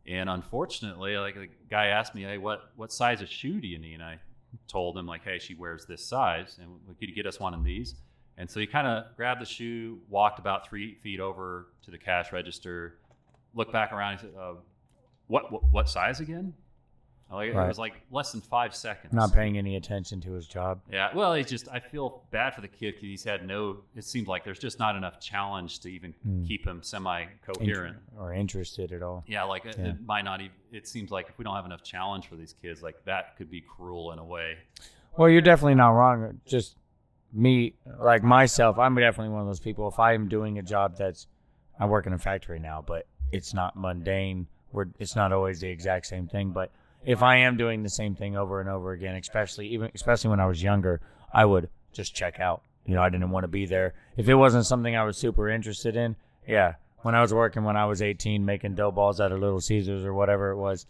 [0.07, 3.79] and unfortunately, like the guy asked me, "Hey, what what size of shoe do you
[3.79, 4.19] need?" And I
[4.67, 7.63] told him like, "Hey, she wears this size, and could you get us one of
[7.63, 7.95] these?"
[8.37, 11.97] And so he kind of grabbed the shoe, walked about three feet over to the
[11.97, 12.97] cash register,
[13.53, 14.53] looked back around, and said, uh,
[15.27, 16.53] "What, what what size again?"
[17.31, 19.11] Like, It was like less than five seconds.
[19.11, 20.81] Not paying any attention to his job.
[20.91, 23.77] Yeah, well, it's just I feel bad for the kid because he's had no.
[23.95, 26.47] It seems like there's just not enough challenge to even Mm.
[26.47, 27.97] keep him semi Inter- coherent.
[28.19, 29.23] or interested at all.
[29.25, 29.85] Yeah, like it, Yeah.
[29.89, 30.53] it might not even.
[30.71, 33.49] It seems like if we don't have enough challenge for these kids, like that could
[33.49, 34.57] be cruel in a way.
[35.17, 36.39] Well, you're definitely not wrong.
[36.45, 36.77] Just
[37.33, 39.87] me, like myself, I'm definitely one of those people.
[39.87, 41.27] If I am doing a job that's,
[41.79, 44.47] I work in a factory now, but it's not mundane.
[44.71, 46.51] We're, it's not always the exact same thing.
[46.51, 46.71] But
[47.05, 50.39] if I am doing the same thing over and over again, especially even especially when
[50.39, 51.01] I was younger,
[51.33, 52.61] I would just check out.
[52.85, 53.93] You know, I didn't want to be there.
[54.17, 56.15] If it wasn't something I was super interested in,
[56.47, 56.75] yeah.
[57.01, 60.05] When I was working when I was 18, making dough balls out of Little Caesars
[60.05, 60.85] or whatever it was,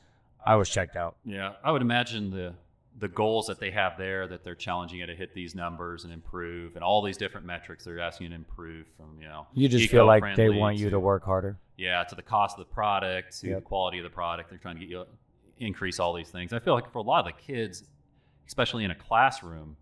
[0.45, 1.15] I was checked out.
[1.25, 2.53] Yeah, I would imagine the
[2.99, 6.13] the goals that they have there that they're challenging you to hit these numbers and
[6.13, 9.47] improve, and all these different metrics they're asking you to improve from you know.
[9.53, 11.57] You just feel like they want you to work harder.
[11.77, 13.55] yeah to the cost of the product to Yep.
[13.57, 15.05] the quality of the product they're trying to get you
[15.59, 17.83] increase all these things i feel like for a lot of the kids
[18.47, 19.75] especially in a classroom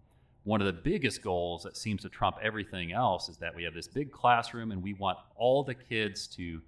[0.43, 3.73] one of the biggest goals that seems to trump everything else is that we have
[3.73, 6.61] this big classroom and we want all the kids to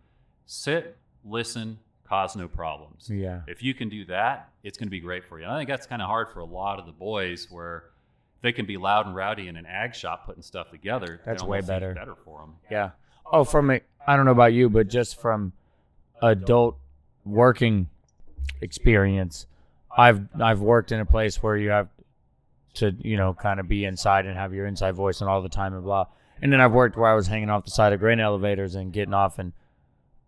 [0.46, 3.42] sit listen cause no problems Yeah.
[3.48, 5.70] if you can do that it's going to be great for you and i think
[5.70, 7.86] that's kind of hard for a lot of the boys where
[8.42, 11.62] they can be loud and rowdy in an ag shop putting stuff together That's way
[11.62, 11.94] better.
[11.94, 12.92] better for them Yeah.
[13.32, 15.54] Oh, from it, I don't know about you, but just from
[16.22, 16.78] adult
[17.26, 17.88] working
[18.62, 19.46] experience,
[19.96, 21.88] I've I've worked in a place where you have
[22.76, 25.50] to you know kind of be inside and have your inside voice and all the
[25.50, 26.08] time and blah.
[26.42, 28.92] And then I've worked where I was hanging off the side of grain elevators and
[28.92, 29.54] getting off and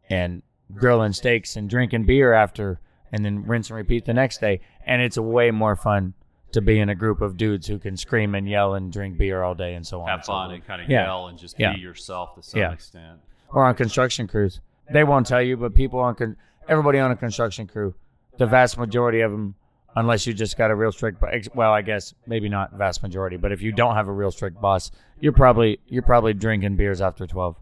[0.09, 0.41] and
[0.73, 2.79] grilling steaks and drinking beer after,
[3.11, 4.61] and then rinse and repeat the next day.
[4.85, 6.13] And it's way more fun
[6.51, 9.43] to be in a group of dudes who can scream and yell and drink beer
[9.43, 10.07] all day and so on.
[10.07, 10.55] have and so fun forth.
[10.55, 11.03] and kind of Yeah.
[11.05, 11.73] yell and just Yeah.
[11.73, 12.71] be yourself to some Yeah.
[12.71, 13.19] extent.
[13.51, 14.59] or on construction crews.
[14.91, 16.35] They won't tell you, but people on con-
[16.67, 17.93] everybody on a construction crew,
[18.37, 19.55] the vast majority of them,
[19.95, 21.23] unless you just got a real strict,
[21.55, 24.59] well, I guess maybe not vast majority, but if you don't have a real strict
[24.59, 27.55] boss, you're probably you're probably drinking beers after twelve.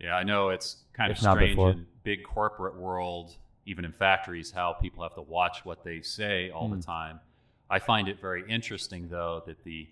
[0.00, 1.74] Yeah, I know it's kind of If not strange before.
[2.02, 3.36] Big corporate world,
[3.66, 6.76] even in factories, how people have to watch what they say all Hmm.
[6.76, 7.20] the time.
[7.68, 9.88] I find it very interesting, though, that the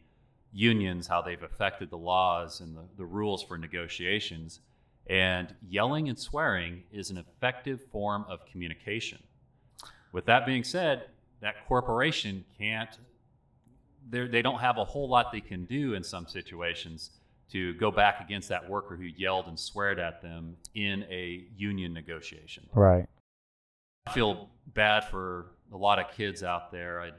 [0.53, 4.61] unions, how they've affected the laws and the, the rules for negotiations.
[5.07, 9.23] And yelling and swearing is an effective form of communication.
[10.13, 11.07] With that being said,
[11.41, 12.99] that corporation can't,
[14.11, 17.11] they don't have a whole lot they can do in some situations
[17.53, 21.95] to go back against that worker who yelled and sweared at them in a union
[21.95, 22.67] negotiation.
[22.75, 23.07] Right.
[24.07, 27.01] I feel bad for a lot of kids out there.
[27.01, 27.11] I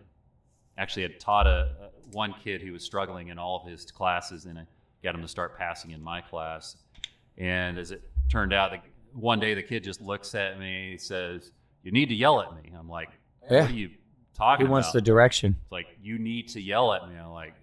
[0.78, 4.46] actually had taught a, a one kid who was struggling in all of his classes,
[4.46, 4.66] and I
[5.04, 6.78] got him to start passing in my class.
[7.38, 8.80] And as it turned out, the,
[9.14, 11.52] one day the kid just looks at me, says,
[11.84, 13.10] "You need to yell at me." I'm like,
[13.50, 13.62] Yeah.
[13.62, 13.90] "What are you
[14.34, 14.68] talking about?
[14.68, 15.56] He wants about?" the direction.
[15.64, 17.16] It's like you need to yell at me.
[17.16, 17.54] I'm like,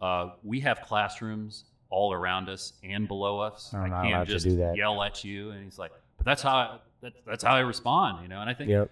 [0.00, 3.72] uh, we have classrooms all around us and below us.
[3.74, 4.76] I'm I can't just do that.
[4.76, 5.50] yell at you.
[5.50, 8.40] And he's like, but that's how I, that, that's how I respond, you know.
[8.40, 8.90] And I think, Yep.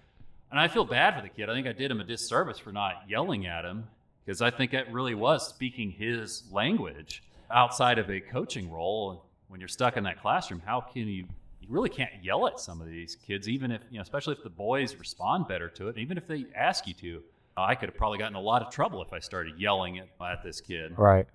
[0.51, 1.49] and I feel bad for the kid.
[1.49, 3.85] I think I did him a disservice for not yelling at him
[4.25, 9.25] because I think it really was speaking his language outside of a coaching role.
[9.47, 11.25] When you're stuck in that classroom, how can you?
[11.61, 14.43] You really can't yell at some of these kids, even if you know, especially if
[14.43, 17.23] the boys respond better to it, even if they ask you to.
[17.57, 20.43] I could have probably gotten a lot of trouble if I started yelling at, at
[20.43, 20.97] this kid.
[20.97, 21.25] Right.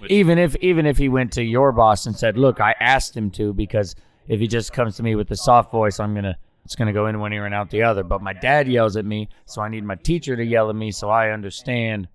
[0.00, 3.16] Which- even if even if he went to your boss and said, "Look, I asked
[3.16, 3.94] him to because
[4.28, 7.06] if he just comes to me with the soft voice, I'm gonna it's gonna go
[7.06, 9.68] in one ear and out the other." But my dad yells at me, so I
[9.68, 12.08] need my teacher to yell at me, so I understand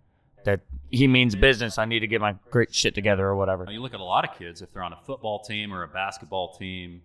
[0.46, 0.62] that
[0.92, 1.78] he means business.
[1.78, 3.66] I need to get my great shit together or whatever.
[3.70, 5.88] You look at a lot of kids, if they're on a football team or a
[5.88, 7.02] basketball team,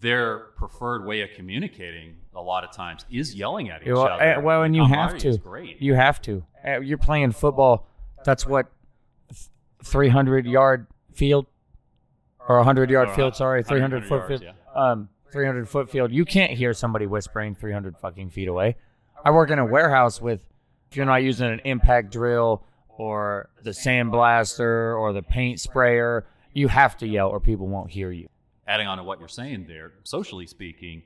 [0.00, 4.22] their preferred way of communicating a lot of times is yelling at each Well, other.
[4.22, 5.38] eh, well, and you have to.
[5.38, 5.80] great.
[5.82, 6.44] You have to.
[6.66, 7.86] Uh, You're playing football.
[8.24, 8.66] That's what,
[9.84, 11.46] 300 yard field,
[12.48, 13.36] or 100 yard field.
[13.36, 14.42] Sorry, 300 foot 100 field.
[14.42, 16.10] yards, Um, 300 foot field.
[16.12, 18.76] You can't hear somebody whispering 300 fucking feet away.
[19.24, 20.40] I work in a warehouse with.
[20.90, 26.68] If you're not using an impact drill or the sandblaster or the paint sprayer, you
[26.68, 28.28] have to yell or people won't hear you.
[28.66, 31.02] adding on to what you're saying there, socially speaking,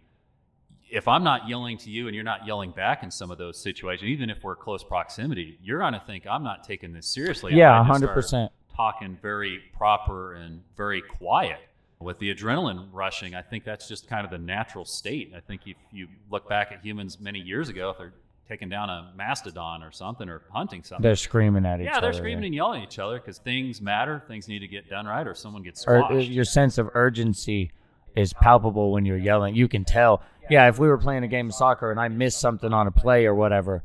[0.90, 3.60] if I'm not yelling to you and you're not yelling back in some of those
[3.60, 7.54] situations, even if we're close proximity, you're going to think I'm not taking this seriously.
[7.54, 8.24] Yeah, I 100%.
[8.28, 11.58] start Talking very proper and very quiet.
[12.00, 15.32] With the adrenaline rushing, I think that's just kind of the natural state.
[15.36, 18.12] I think if you look back at humans many years ago, if they're
[18.48, 22.08] taking down a mastodon or something or hunting something, They're screaming at each yeah, other.
[22.08, 24.90] Yeah, they're screaming and yelling at each other because things matter, things need to get
[24.90, 26.12] done right, or someone gets or squashed.
[26.12, 27.70] uh, your sense of urgency
[28.16, 29.54] is palpable when you're yelling.
[29.54, 30.22] You can tell.
[30.50, 32.90] Yeah, if we were playing a game of soccer and I missed something on a
[32.90, 33.84] play or whatever,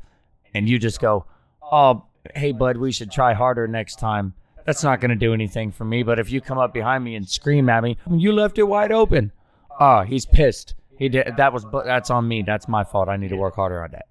[0.54, 1.24] and you just go,
[1.62, 4.34] "Oh, hey bud, we should try harder next time."
[4.68, 6.02] That's not going to do anything for me.
[6.02, 8.64] But if you come up behind me and scream at me, mm, "You left it
[8.64, 9.32] wide open,"
[9.80, 10.74] oh, he's pissed.
[10.98, 11.38] He did.
[11.38, 11.64] That was.
[11.86, 12.42] That's on me.
[12.42, 13.08] That's my fault.
[13.08, 14.08] I need to work harder on that.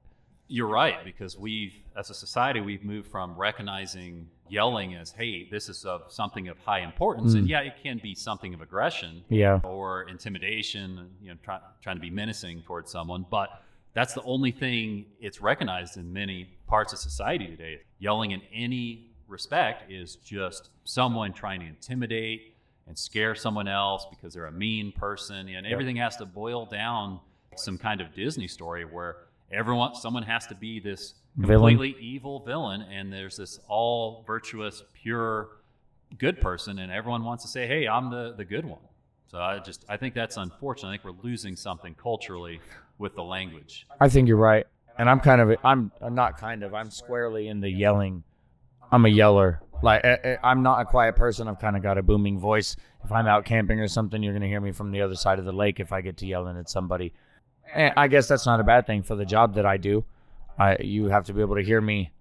[0.47, 5.69] You're right because we've, as a society, we've moved from recognizing yelling as, "Hey, this
[5.69, 7.49] is of something of high importance," and mm.
[7.49, 9.59] yeah, it can be something of aggression Yeah.
[9.63, 13.61] or intimidation, you know, try, trying to be menacing towards someone, but
[13.93, 17.81] that's the only thing it's recognized in many parts of society today.
[17.99, 22.55] Yelling in any respect is just someone trying to intimidate
[22.87, 27.19] and scare someone else because they're a mean person, and everything has to boil down
[27.55, 29.17] some kind of Disney story where
[29.51, 31.73] everyone, someone has to be this Villain.
[31.73, 35.49] completely evil villain, and there's this all virtuous, pure
[36.17, 38.79] good person, and everyone wants to say, "Hey, I'm the the good one."
[39.27, 40.89] So I just I think that's unfortunate.
[40.89, 42.59] I think we're losing something culturally
[42.97, 43.85] with the language.
[43.99, 44.65] I think you're right,
[44.97, 48.23] and I'm kind of I'm I'm not kind of I'm squarely in the yelling.
[48.91, 49.61] I'm a yeller.
[49.83, 51.47] Like I, I- I'm not a quiet person.
[51.47, 52.75] I've kind of got a booming voice.
[53.03, 55.45] If I'm out camping or something, you're gonna hear me from the other side of
[55.45, 57.13] the lake if I get to yelling at somebody.
[57.73, 60.05] And I guess that's not a bad thing for the job that I do.
[60.57, 62.11] I you have to be able to hear me,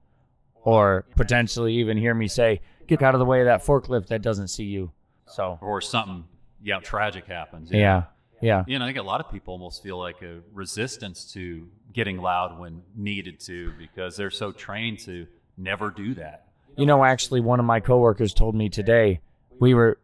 [0.62, 4.22] or potentially even hear me say, "Get out of the way of that forklift that
[4.22, 4.92] doesn't see you."
[5.26, 6.24] So Or something,
[6.62, 7.70] yeah, tragic happens.
[7.72, 8.04] yeah,
[8.40, 8.64] yeah.
[8.66, 12.18] You know, I think a lot of people almost feel like a resistance to getting
[12.18, 16.45] loud when needed to because they're so trained to never do that.
[16.76, 19.20] You know, actually, one of my coworkers told me today,
[19.58, 19.98] we were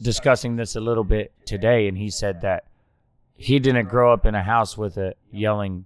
[0.00, 2.64] discussing this a little bit today, and he said that
[3.36, 5.84] he didn't grow up in a house with a yelling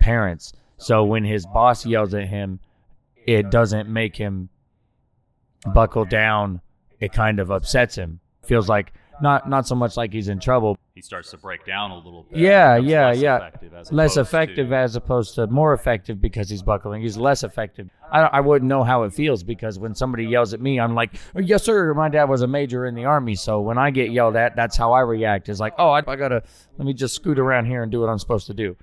[0.00, 0.52] parents.
[0.76, 2.60] So when his boss yells at him,
[3.26, 4.50] it doesn't make him
[5.74, 6.60] buckle down.
[7.00, 8.20] It kind of upsets him.
[8.44, 8.92] Feels like
[9.22, 10.76] not not so much like he's in trouble.
[10.94, 12.38] He starts to break down a little bit.
[12.38, 13.36] Yeah, yeah, less yeah.
[13.36, 17.02] Effective less effective to- as opposed to more effective because he's buckling.
[17.02, 17.88] He's less effective.
[18.10, 21.14] I, I wouldn't know how it feels because when somebody yells at me, I'm like,
[21.36, 21.92] "Oh, yes, sir.
[21.94, 24.76] My dad was a major in the army, so when I get yelled at, that's
[24.76, 25.48] how I react.
[25.48, 26.42] Is like, oh, I, I gotta
[26.78, 28.76] let me just scoot around here and do what I'm supposed to do.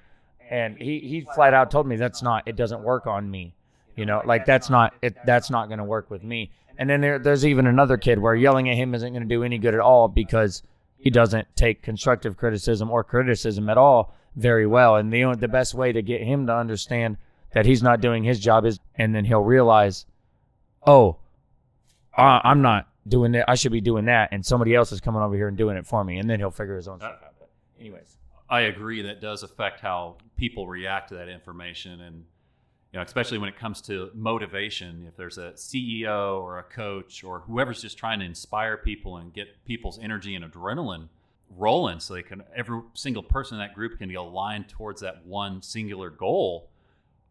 [0.50, 2.48] And he he flat out told me that's not.
[2.48, 3.56] It doesn't work on me.
[3.96, 5.16] You know, like that's not it.
[5.26, 6.52] That's not gonna work with me.
[6.78, 9.58] And then there, there's even another kid where yelling at him isn't gonna do any
[9.58, 10.64] good at all because
[10.98, 14.96] he doesn't take constructive criticism or criticism at all very well.
[14.96, 17.18] And the the best way to get him to understand
[17.54, 20.06] that he's not doing his job is, and then he'll realize,
[20.86, 21.18] oh,
[22.18, 23.50] uh, I'm not doing that.
[23.50, 25.86] I should be doing that, and somebody else is coming over here and doing it
[25.86, 27.34] for me, and then he'll figure his own stuff out.
[27.40, 27.50] But
[27.80, 28.18] anyways,
[28.50, 32.26] I agree that does affect how people react to that information and
[32.96, 37.26] you know especially when it comes to motivation if there's a CEO or a coach
[37.26, 41.10] or whoever's just trying to inspire people and get people's energy and adrenaline
[41.58, 45.26] rolling so they can every single person in that group can be aligned towards that
[45.26, 46.70] one singular goal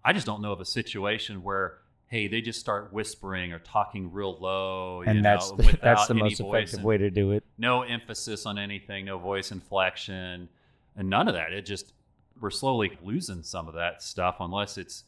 [0.04, 4.12] I just don't know of a situation where hey they just start whispering or talking
[4.12, 7.42] real low you and that's know, the, that's the most effective way to do it.
[7.56, 10.50] no emphasis on anything, no voice inflection,
[10.94, 11.54] and none of that.
[11.54, 11.94] It just
[12.38, 15.04] we're slowly losing some of that stuff unless it's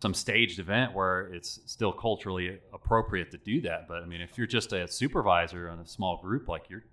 [0.00, 3.88] some staged event where it's still culturally appropriate to do that.
[3.88, 6.84] But I mean, if you're just a supervisor in a small group, like you're,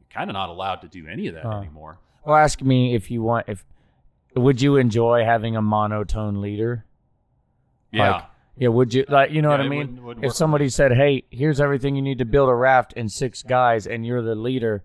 [0.00, 1.58] you're kind of not allowed to do any of that Uh.
[1.60, 1.98] anymore.
[2.24, 3.64] Well, ask me if you want if
[4.34, 6.84] would you enjoy having a monotone leader?
[7.90, 8.10] Yeah.
[8.12, 8.24] Like,
[8.56, 9.78] yeah, would you like you know Yeah, what I mean?
[9.78, 13.10] wouldn't- wouldn't if somebody said, "Hey, here's everything you need to build a raft and
[13.10, 14.84] six guys and you're the leader,"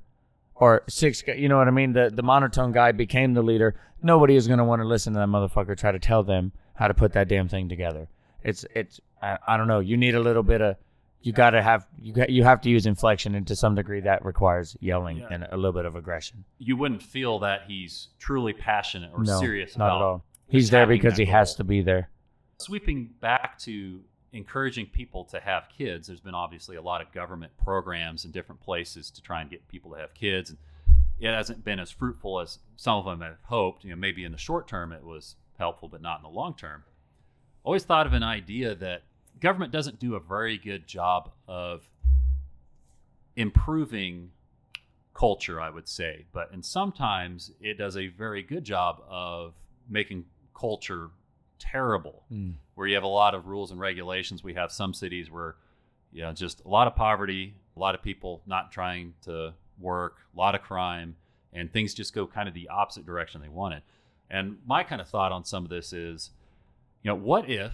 [0.55, 1.93] or six, you know what I mean?
[1.93, 3.76] The the monotone guy became the leader.
[4.01, 6.88] Nobody is going to want to listen to that motherfucker try to tell them how
[6.88, 8.07] to put that damn thing together.
[8.43, 9.80] It's it's I, I don't know.
[9.80, 10.76] You need a little bit of
[11.21, 14.01] you got to have you got you have to use inflection and to some degree
[14.01, 15.28] that requires yelling Yeah.
[15.32, 16.43] and a little bit of aggression.
[16.59, 20.26] You wouldn't feel that he's truly passionate or no, serious not about at all.
[20.47, 22.09] He's there because he has to be there.
[22.59, 24.01] sweeping back to
[24.34, 28.59] encouraging people to have kids there's been obviously a lot of government programs in different
[28.59, 30.57] places to try and get people to have kids and
[31.19, 34.32] it hasn't been as fruitful as some of them have hoped you know maybe in
[34.32, 36.83] the short term it was helpful but not in the long term
[37.63, 39.01] always thought of an idea that
[39.39, 41.87] government doesn't do a very good job of
[43.35, 44.29] improving
[45.13, 49.53] culture i would say but and sometimes it does a very good job of
[49.89, 50.25] making
[50.59, 51.09] culture
[51.59, 52.53] terrible Mm.
[52.75, 54.43] where you have a lot of rules and regulations.
[54.43, 55.55] We have some cities where,
[56.11, 60.17] you know, just a lot of poverty, a lot of people not trying to work,
[60.35, 61.15] a lot of crime,
[61.53, 63.81] and things just go kind of the opposite direction they wanted.
[64.34, 66.31] And my kind of thought on some of this is,
[67.03, 67.71] you know, what if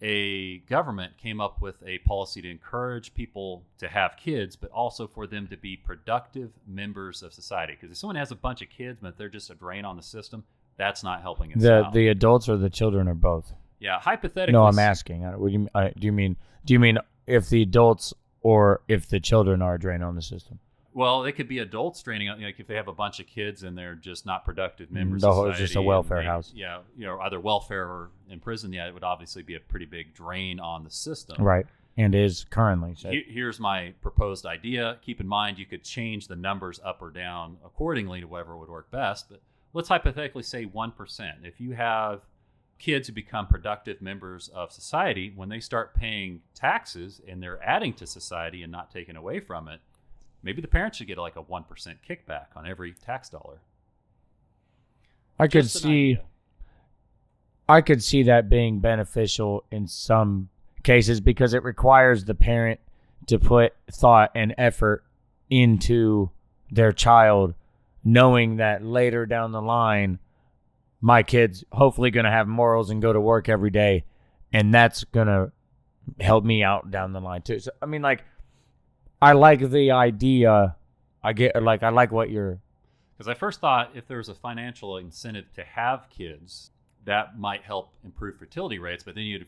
[0.00, 5.06] a government came up with a policy to encourage people to have kids, but also
[5.06, 7.72] for them to be productive members of society?
[7.74, 10.02] Because if someone has a bunch of kids, but they're just a drain on the
[10.02, 10.44] system,
[10.76, 11.92] that's not helping us The out.
[11.92, 13.52] the adults or the children or both.
[13.80, 14.52] yeah, hypothetically.
[14.52, 15.22] No, I'm asking.
[15.38, 16.06] What do you uh, do?
[16.06, 20.02] You mean do you mean if the adults or if the children are a drain
[20.02, 20.58] on the system?
[20.94, 23.62] Well, they could be adults draining out, like if they have a bunch of kids
[23.62, 24.96] and they're just not productive mm-hmm.
[24.96, 25.22] members.
[25.22, 26.52] The of whole- it's just a welfare they- house.
[26.54, 28.72] Yeah, you know, either welfare or in prison.
[28.72, 31.42] Yeah, it would obviously be a pretty big drain on the system.
[31.42, 31.66] Right,
[31.96, 32.94] and is currently.
[32.96, 33.10] So.
[33.10, 34.98] He- Here's my proposed idea.
[35.02, 38.68] Keep in mind, you could change the numbers up or down accordingly to whatever would
[38.68, 39.30] work best.
[39.30, 39.40] But
[39.72, 41.44] let's hypothetically say 1%.
[41.44, 42.20] If you have
[42.78, 47.92] kids who become productive members of society, when they start paying taxes and they're adding
[47.94, 49.80] to society and not taking away from it,
[50.42, 51.64] maybe the parents should get like a 1%
[52.08, 53.60] kickback on every tax dollar.
[55.38, 56.10] I could Just an see.
[56.12, 56.22] idea.
[57.68, 60.48] I could see that being beneficial in some
[60.82, 62.80] cases because it requires the parent
[63.28, 65.04] to put thought and effort
[65.48, 66.30] into
[66.70, 67.54] their child,
[68.04, 70.18] knowing that later down the line,
[71.00, 74.04] my kid's hopefully going to have morals and go to work every day,
[74.52, 75.52] and that's going to
[76.20, 77.58] help me out down the line too.
[77.60, 78.24] So, I mean, like,
[79.22, 80.76] I like the idea.
[81.22, 82.58] I get like I like what you're.
[83.16, 86.70] Because I first thought if there was a financial incentive to have kids,
[87.04, 89.04] that might help improve fertility rates.
[89.04, 89.46] But then you'd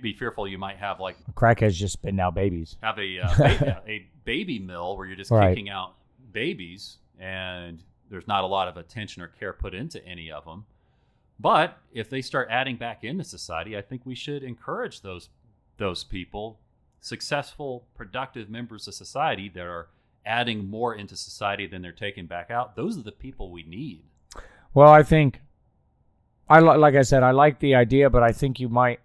[0.00, 2.76] be fearful you might have like Crackheads just spitting out babies.
[2.82, 5.50] have a uh, ba- a baby mill where you're just Right.
[5.50, 5.94] kicking out
[6.32, 10.64] babies and there's not a lot of attention or care put into any of them.
[11.40, 15.28] But if they start adding back into society, I think we should encourage those
[15.78, 16.58] those people,
[17.02, 19.88] successful, productive members of society that are
[20.24, 22.76] adding more into society than they're taking back out.
[22.76, 24.04] Those are the people we need.
[24.72, 25.40] Well, I think
[26.48, 29.00] I like I said I like the idea, but I think you might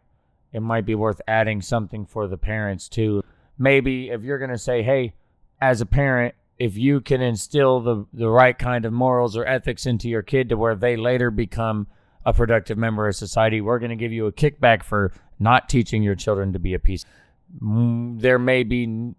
[0.53, 3.23] it might be worth adding something for the parents too.
[3.57, 5.15] Maybe if you're going to say, "Hey,
[5.59, 9.87] as a parent, if you can instill the the right kind of morals or ethics
[9.87, 11.87] into your kid to where they later become
[12.25, 16.03] a productive member of society, we're going to give you a kickback for not teaching
[16.03, 17.05] your children to be a piece."
[17.61, 19.13] There may be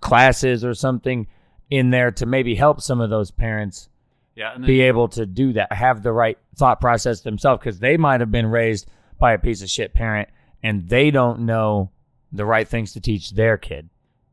[0.00, 1.26] classes or something
[1.70, 3.88] in there to maybe help some of those parents
[4.34, 7.96] Yeah, then, be able to do that, have the right thought process themselves, because they
[7.96, 8.86] might have been raised
[9.18, 10.28] by a piece of shit parent
[10.62, 11.90] and they don't know
[12.32, 13.88] the right things to teach their kid.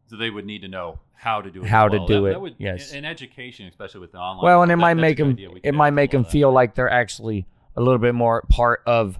[0.07, 1.67] so they would need to know how to do it.
[1.67, 2.93] How to do That- it, that would- yes.
[2.93, 4.43] in, education, especially with the online.
[4.45, 7.81] Well, and it might make them it might make them feel like they're actually a
[7.81, 9.19] little bit more part of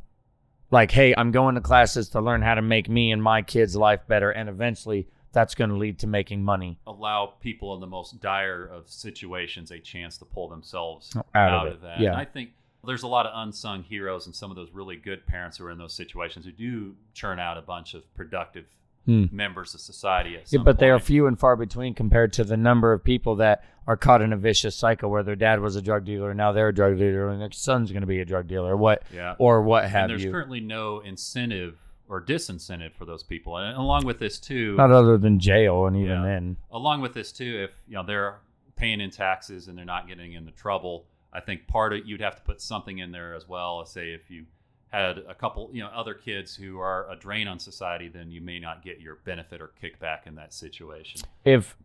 [0.71, 3.75] like, hey, I'm going to classes to learn how to make me and my kids'
[3.75, 6.79] life better, and eventually that's going to lead to making money.
[6.87, 11.67] allow people in the most dire of situations a chance to pull themselves Out out,
[11.67, 11.99] of of, that.
[11.99, 12.11] yeah.
[12.11, 12.51] And I think
[12.85, 15.71] there's a lot of unsung heroes and some of those really good parents who are
[15.71, 18.65] in those situations who do churn out a bunch of productive
[19.05, 19.25] Hmm.
[19.31, 20.35] members of society.
[20.47, 23.63] Yeah, but they are few and far between compared to the number of people that
[23.87, 26.51] are caught in a vicious cycle where their dad was a drug dealer and now
[26.51, 29.03] they're a drug dealer and their son's going to be a drug dealer or what
[29.13, 29.35] Yeah.
[29.37, 30.31] or what and have there's you.
[30.31, 31.77] currently no incentive
[32.07, 33.57] or disincentive for those people.
[33.57, 36.23] And along with this too, Not other than jail and even Yeah.
[36.23, 36.57] then.
[36.71, 38.39] along with this too, if you know they're
[38.75, 42.35] paying in taxes and they're not getting into trouble, I think part of you'd have
[42.37, 43.85] to put something in there as well.
[43.85, 44.45] Say if you
[44.91, 48.39] had a couple, you know, other kids who are a drain on society, then you
[48.39, 51.21] may not get your benefit or kickback in that situation.
[51.43, 51.75] If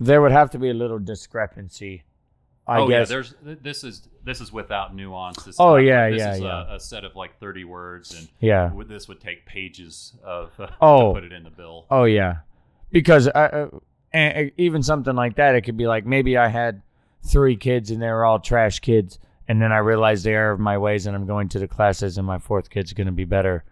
[0.00, 2.04] there would have to be a little discrepancy
[2.66, 3.10] I oh guess.
[3.10, 5.44] yeah, there's this is this is without nuance.
[5.44, 6.72] This Oh, yeah, this yeah, is yeah.
[6.72, 8.70] A, a set of like 30 words, and yeah.
[8.86, 11.08] this would take pages of uh, Oh.
[11.12, 11.84] to put it in the bill.
[11.90, 12.38] Oh yeah,
[12.90, 13.68] because I, uh,
[14.12, 16.80] and, even something like that, it could be like maybe I had
[17.26, 20.60] three kids and they were all trash kids, and then I realized the error of
[20.60, 23.26] my ways, and I'm going to the classes, and my fourth kid's going to be
[23.26, 23.62] better.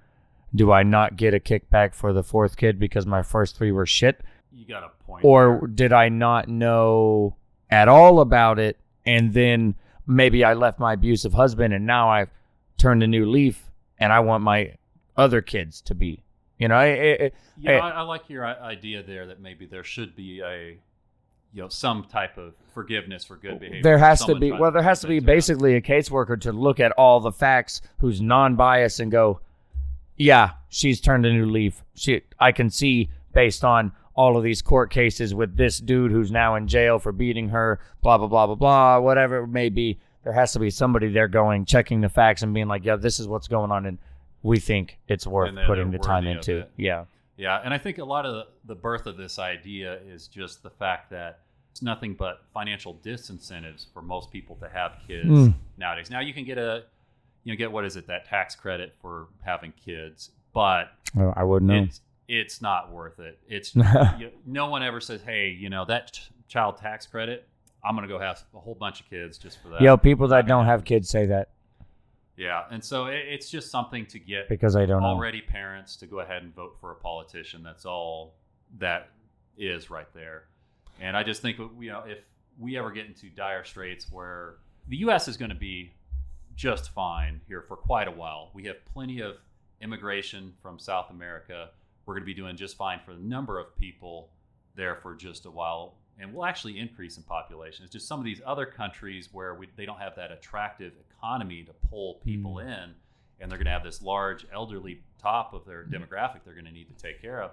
[0.55, 3.87] Do I not get a kickback for the fourth kid because my first three were
[3.87, 4.21] shit,
[4.55, 5.25] You got a point.
[5.25, 5.69] or there.
[5.69, 7.37] did I not know
[7.71, 9.75] at all about it, and then
[10.07, 12.31] maybe I left my abusive husband, and now I've
[12.77, 14.75] turned a new leaf, and I want my
[15.17, 16.23] other kids to be,
[16.59, 17.79] you know, it, it, Yeah.
[17.79, 20.79] I, I like your idea there that maybe there should be a,
[21.53, 23.83] you know, some type of forgiveness for good behavior.
[23.83, 25.27] There has to be well, there has to be around.
[25.27, 29.41] basically a caseworker to look at all the facts who's non-biased and go,
[30.17, 31.83] yeah, she's turned a new leaf.
[31.95, 36.31] She, I can see based on all of these court cases with this dude who's
[36.31, 39.99] now in jail for beating her, blah blah blah blah blah, whatever it may be.
[40.25, 43.19] There has to be somebody there going, checking the facts and being like, yeah, this
[43.19, 43.99] is what's going on, and
[44.43, 46.67] we think it's worth putting the time into.
[46.77, 47.05] Yeah,
[47.37, 50.71] Yeah, and I think a lot of the, birth of this idea is just the
[50.71, 51.41] fact that
[51.73, 55.55] it's nothing but financial disincentives for most people to have kids Mm.
[55.79, 56.11] nowadays.
[56.11, 56.85] Now you can get a,
[57.45, 61.45] you know, get what is it that tax credit for having kids, but Well, I
[61.45, 61.87] wouldn't know.
[62.33, 63.39] It's not worth it.
[63.47, 63.77] It's
[64.19, 67.47] you, no one ever says, hey, you know that ch- child tax credit.
[67.85, 69.83] I'm gonna go have a whole bunch of kids just for that.
[69.83, 71.51] Yo, people that don't have kids say that
[72.37, 75.09] Yeah, and so it, it's just something to get because I don't know.
[75.09, 77.63] already parents to go ahead and vote for a politician.
[77.63, 78.35] That's all
[78.79, 79.11] that
[79.59, 80.45] is right there.
[81.01, 82.19] And I just think uh, you know if
[82.59, 84.55] we ever get into dire straits where
[84.89, 85.29] the U.S.
[85.29, 85.93] is going to be
[86.57, 88.51] just fine here for quite a while.
[88.55, 89.37] We have plenty of
[89.83, 91.71] immigration from South America.
[92.05, 94.31] We're going to be doing just fine for the number of people
[94.75, 97.85] there for just a while, and we'll actually increase in population.
[97.85, 101.63] It's just some of these other countries where we, they don't have that attractive economy
[101.65, 102.67] to pull people mm.
[102.67, 102.95] in,
[103.41, 105.93] and they're going to have this large elderly top of their mm.
[105.93, 107.53] demographic they're going to need to take care of.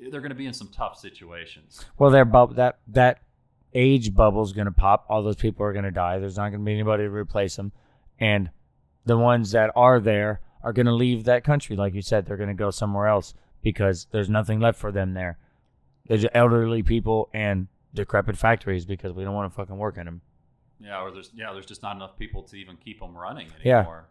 [0.00, 1.84] Eh, they're going to be in some tough situations.
[1.98, 3.20] Well, their that that
[3.76, 5.04] age bubble is gonna pop.
[5.08, 6.18] All those people are gonna die.
[6.18, 7.72] There's not gonna be anybody to replace them,
[8.18, 8.50] and
[9.04, 11.76] the ones that are there are gonna leave that country.
[11.76, 15.38] Like you said, they're gonna go somewhere else because there's nothing left for them there.
[16.06, 20.20] There's elderly people and decrepit factories because we don't want to fucking work in them.
[20.78, 24.08] Yeah, or there's yeah, there's just not enough people to even keep them running anymore.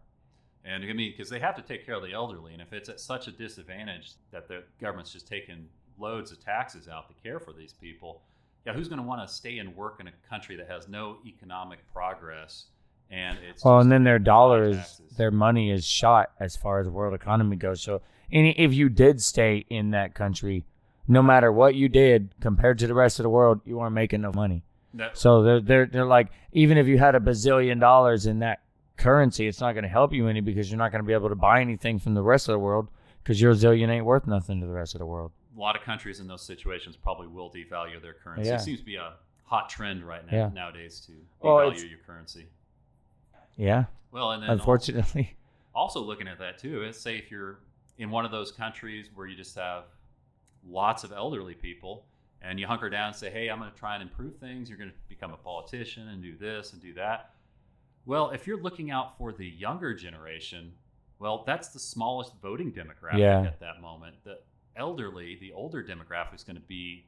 [0.66, 0.74] Yeah.
[0.74, 2.90] And I mean, because they have to take care of the elderly, and if it's
[2.90, 5.68] at such a disadvantage that the government's just taking
[6.00, 8.24] loads of taxes out to care for these people,
[8.66, 11.18] yeah, who's going to want to stay and work in a country that has no
[11.26, 12.66] economic progress?
[13.12, 16.86] And it's Well, and then their dollar is their money is shot as far as
[16.88, 17.82] the world economy goes.
[17.82, 18.02] So,
[18.32, 20.66] any if you did stay in that country,
[21.08, 24.22] no matter what you did compared to the rest of the world, you weren't making
[24.22, 24.64] no money.
[24.94, 28.62] That- So they're they're they're like even if you had a bazillion dollars in that
[28.98, 31.30] currency, it's not going to help you any because you're not going to be able
[31.30, 32.90] to buy anything from the rest of the world
[33.24, 35.32] because your zillion ain't worth nothing to the rest of the world.
[35.56, 38.50] a lot of countries in those situations probably will devalue their currency.
[38.50, 38.56] Yeah.
[38.56, 39.14] It seems to be a
[39.46, 40.50] hot trend right now Yeah.
[40.54, 42.48] nowadays to devalue it's- your currency.
[43.58, 45.36] Yeah, Well, and then unfortunately.
[45.76, 47.60] also looking at that too is say if you're
[47.98, 49.84] in one of those countries where you just have
[50.68, 52.06] lots of elderly people
[52.42, 54.70] and you hunker down and say hey i'm going to try and improve things.
[54.70, 57.32] You're going to become a politician and do this and do that.
[58.06, 60.74] Well if you're looking out for the younger generation
[61.20, 63.42] well that's the smallest voting demographic Yeah.
[63.42, 64.16] at that moment.
[64.24, 64.40] The
[64.76, 67.06] elderly the older demographic is going to be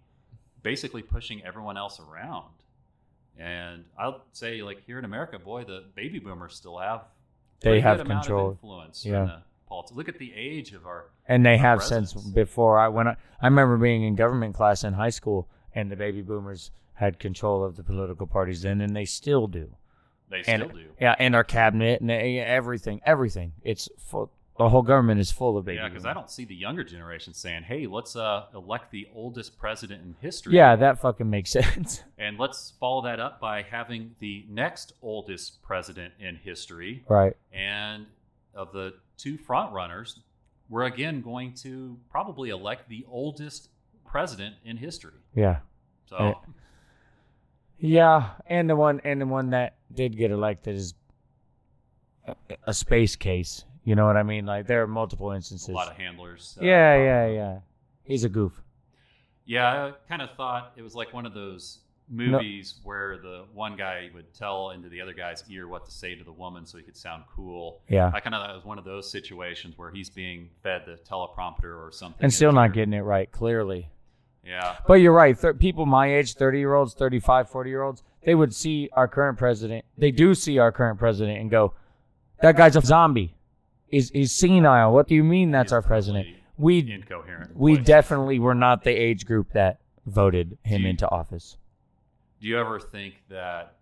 [0.63, 2.45] basically pushing everyone else around
[3.39, 7.01] and i'll say like here in america boy the baby boomers still have
[7.61, 8.47] They have good control.
[8.49, 9.21] of influence Yeah.
[9.21, 9.95] in the politics.
[9.97, 13.15] Look at the age of our and they our have since before I when I
[13.41, 17.63] I remember being in government class in high school and the baby boomers had control
[17.63, 19.75] of the political parties then and they still do.
[20.29, 20.85] they And still do.
[20.99, 23.51] yeah, and our cabinet and everything, everything.
[23.61, 24.31] It's full.
[24.57, 25.77] The whole government is full of baby.
[25.77, 29.57] Yeah, because I don't see the younger generation saying, "Hey, let's uh, elect the oldest
[29.57, 32.03] president in history." Yeah, that fucking makes sense.
[32.17, 37.03] and let's follow that up by having the next oldest president in history.
[37.07, 37.33] right.
[37.53, 38.07] And
[38.55, 40.19] of the two front runners,
[40.69, 43.69] we're again going to probably elect the oldest
[44.05, 45.13] president in history.
[45.35, 45.59] Yeah.
[46.07, 46.33] So Yeah.
[47.79, 50.95] Yeah, and the one and the one that did get elected is
[52.25, 53.63] a, a space case.
[53.87, 54.45] You know what I mean?
[54.45, 55.69] Like there are multiple instances.
[55.69, 56.57] a lot of handlers.
[56.61, 57.59] uh, yeah, yeah, yeah.
[58.03, 58.61] He's a goof.
[59.45, 61.79] Yeah, I kind of thought it was like one of those
[62.09, 66.15] movies where the one guy would tell into the other guy's ear what to say
[66.15, 67.79] to the woman so he could sound cool.
[67.87, 70.81] Yeah, I kind of thought it was one of those situations where he's being fed
[70.85, 72.21] the teleprompter or something.
[72.25, 73.31] and still not getting it right.
[73.31, 73.89] Clearly,
[74.45, 74.75] Yeah.
[74.85, 75.39] but you're right.
[75.39, 79.07] Th- people my age, thirty year olds, 35, 40 year olds, they would see our
[79.07, 79.85] current president.
[79.97, 81.73] They do see our current president and go,
[82.41, 83.33] "That guy's a zombie.
[83.89, 84.91] He's he's senile.
[84.93, 86.27] What do you mean that's our president?"
[86.57, 87.55] We incoherent.
[87.55, 87.85] we voice.
[87.85, 91.57] definitely were not the age group that voted him you- into office.
[92.41, 93.75] Do you ever think that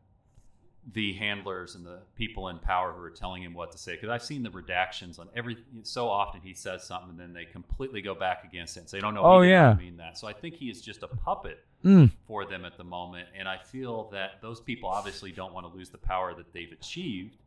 [0.93, 3.93] the handlers and the people in power who are telling him what to say?
[3.95, 5.57] Because I've seen the redactions on every.
[5.83, 8.99] So often he says something and then they completely go back against it and say,
[8.99, 9.73] "No, no, Oh, yeah.
[9.75, 12.11] mean that." So I think he is just a puppet Mm.
[12.27, 15.73] for them at the moment, and I feel that those people obviously don't want to
[15.77, 17.37] lose the power that they've achieved.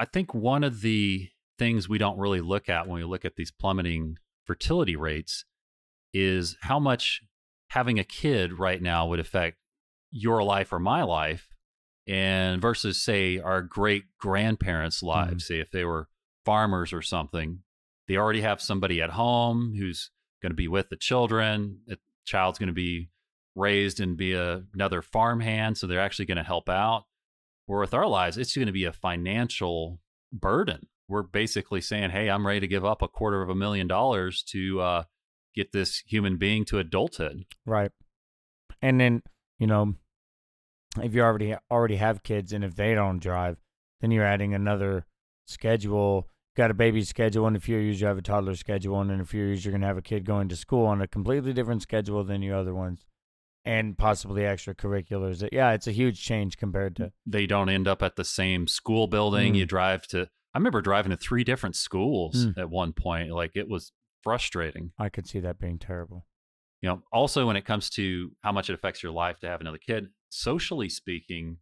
[0.00, 1.28] I think one of the
[1.58, 5.44] things we don't really look at when we look at these plummeting fertility rates
[6.14, 7.20] is how much
[7.68, 9.58] having a kid right now would affect
[10.10, 11.48] your life or my life
[12.06, 15.08] and versus say our great grandparents mm-hmm.
[15.08, 15.46] lives.
[15.46, 16.08] Say if they were
[16.44, 17.60] farmers or something
[18.08, 20.10] they already have somebody at home who's
[20.42, 23.10] going to be with the children the child's going to be
[23.54, 27.04] raised and be a, another farmhand so they're actually going to help out
[27.70, 30.00] where with our lives it's going to be a financial
[30.32, 33.86] burden we're basically saying hey i'm ready to give up a quarter of a million
[33.86, 35.02] dollars to uh,
[35.54, 37.90] get this human being to adulthood Right.
[38.82, 39.22] And then,
[39.58, 39.94] you know,
[41.00, 43.58] if you already already have kids and if they don't drive,
[44.00, 45.06] then you're adding another
[45.46, 46.28] schedule.
[46.56, 49.20] Got a baby schedule in a few years, you have a toddler schedule, and in
[49.20, 51.82] a few years you're gonna have a kid going to school on a completely different
[51.82, 53.04] schedule than your other ones.
[53.64, 55.46] And possibly extracurriculars.
[55.52, 59.06] Yeah, it's a huge change compared to they don't end up at the same school
[59.06, 59.52] building.
[59.54, 59.58] Mm.
[59.58, 60.22] You drive to,
[60.54, 62.58] I remember driving to three different schools Mm.
[62.58, 63.30] at one point.
[63.30, 63.92] Like it was
[64.22, 64.92] frustrating.
[64.98, 66.26] I could see that being terrible.
[66.80, 69.60] You know, also when it comes to how much it affects your life to have
[69.60, 71.58] another kid, socially speaking,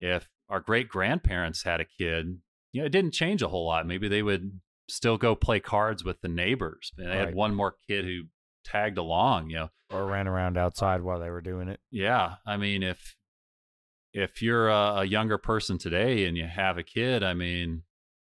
[0.00, 2.40] if our great grandparents had a kid,
[2.72, 3.86] you know, it didn't change a whole lot.
[3.86, 6.92] Maybe they would still go play cards with the neighbors.
[6.98, 8.22] And they had one more kid who
[8.66, 9.70] tagged along, you know.
[9.90, 11.80] Or ran around uh, outside while they were doing it.
[11.90, 13.16] Yeah, I mean, if
[14.12, 17.82] if you're a, a younger person today and you have a kid, I mean,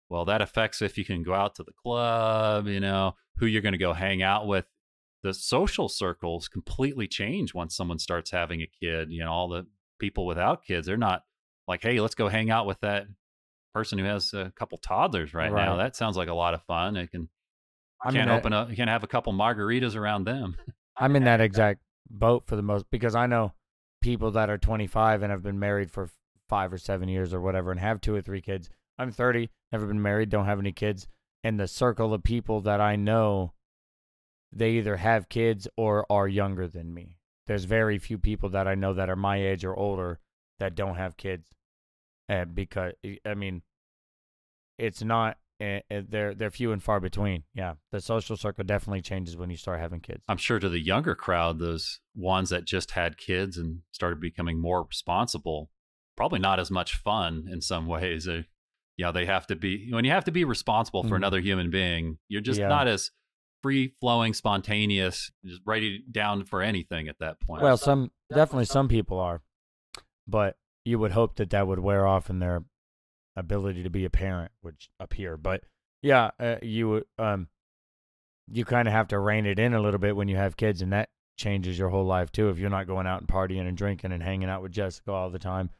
[0.09, 3.62] well, that affects if you can go out to the club, you know, who you're
[3.62, 4.66] going to go hang out with.
[5.22, 9.11] The social circles completely change once someone starts having a kid.
[9.11, 9.66] You know, all the
[9.99, 11.22] people without kids, they're not
[11.66, 13.07] like, hey, let's go hang out with that
[13.74, 15.76] person who has a couple toddlers right, now.
[15.76, 16.97] That sounds like a lot of fun.
[16.97, 17.28] It can
[18.05, 20.57] I can't open up, you can have a couple margaritas around them.
[20.96, 23.52] I'm in that exact boat for the most because I know
[24.02, 26.11] people that are 25 and have been married for
[26.48, 28.68] five or seven years or whatever and have two or three kids.
[28.98, 31.09] I'm 30, never been married, don't have any kids.
[31.42, 33.52] And the circle of people that I know,
[34.52, 37.16] they either have kids or are younger than me.
[37.46, 40.20] There's very few people that I know that are my age or older
[40.59, 41.48] that don't have kids.
[42.28, 42.92] and because,
[43.26, 43.62] I mean,
[44.78, 47.44] it's not, uh, they're, they're few and far between.
[47.55, 47.74] Yeah.
[47.92, 50.22] The social circle definitely changes when you start having kids.
[50.28, 54.61] I'm sure to the younger crowd, those ones that just had kids and started becoming
[54.61, 55.70] more responsible,
[56.16, 58.26] probably not as much fun in some ways.
[58.28, 58.42] Uh,
[58.96, 61.16] you know, they have to be when you have to be responsible for Mhm.
[61.18, 62.18] another human being.
[62.28, 62.68] You're just Yeah.
[62.68, 63.11] not as
[63.62, 67.62] free flowing, spontaneous, just ready down for anything at that point.
[67.62, 69.42] Well, some definitely some people are,
[70.28, 72.64] but you would hope that that would wear off in their
[73.37, 75.37] ability to be a parent, which appear.
[75.37, 75.64] But
[76.03, 77.49] yeah, uh, you would um,
[78.51, 80.82] you kind of have to rein it in a little bit when you have kids,
[80.82, 82.49] and that changes your whole life too.
[82.49, 85.30] If you're not going out and partying and drinking and hanging out with Jessica all
[85.30, 85.70] the time,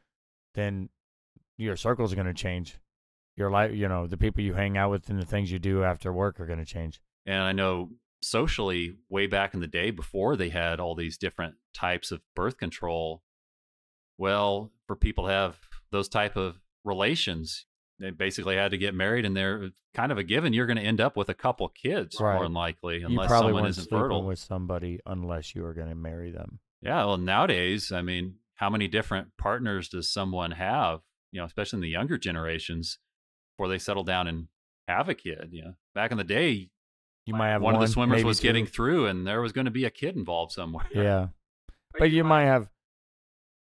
[0.55, 0.89] then
[1.57, 2.77] your circles are going to change.
[3.37, 5.83] Your life, you know, the people you hang out with and the things you do
[5.83, 7.01] after work are going to change.
[7.25, 7.89] And I know
[8.21, 12.57] socially, way back in the day before they had all these different types of birth
[12.57, 13.23] control,
[14.17, 15.59] well, for people to have
[15.91, 17.65] those type of relations,
[17.99, 20.53] they basically had to get married, and they're kind of a given.
[20.53, 22.33] You're going to end up with a couple kids Right.
[22.35, 24.23] more than likely, you unless probably someone isn't fertile.
[24.25, 26.59] with somebody unless you are going to marry them.
[26.81, 30.99] Yeah, well, nowadays, I mean, how many different partners does someone have?
[31.31, 32.99] You know, especially in the younger generations,
[33.57, 34.47] before they settle down and
[34.87, 35.49] have a kid.
[35.51, 36.69] You know, back in the day,
[37.25, 38.47] You might have one, of the swimmers was two.
[38.47, 40.85] getting through, and there was going to be a kid involved somewhere.
[40.93, 41.27] Yeah,
[41.97, 42.69] but you might have,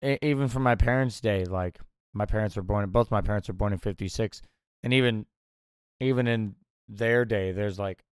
[0.02, 1.46] even from my parents' day.
[1.46, 1.80] Like
[2.14, 2.89] my parents were born.
[2.89, 4.41] Both my parents were born in '56,
[4.84, 5.26] and even,
[5.99, 6.55] even in
[6.88, 8.03] their day, there's like,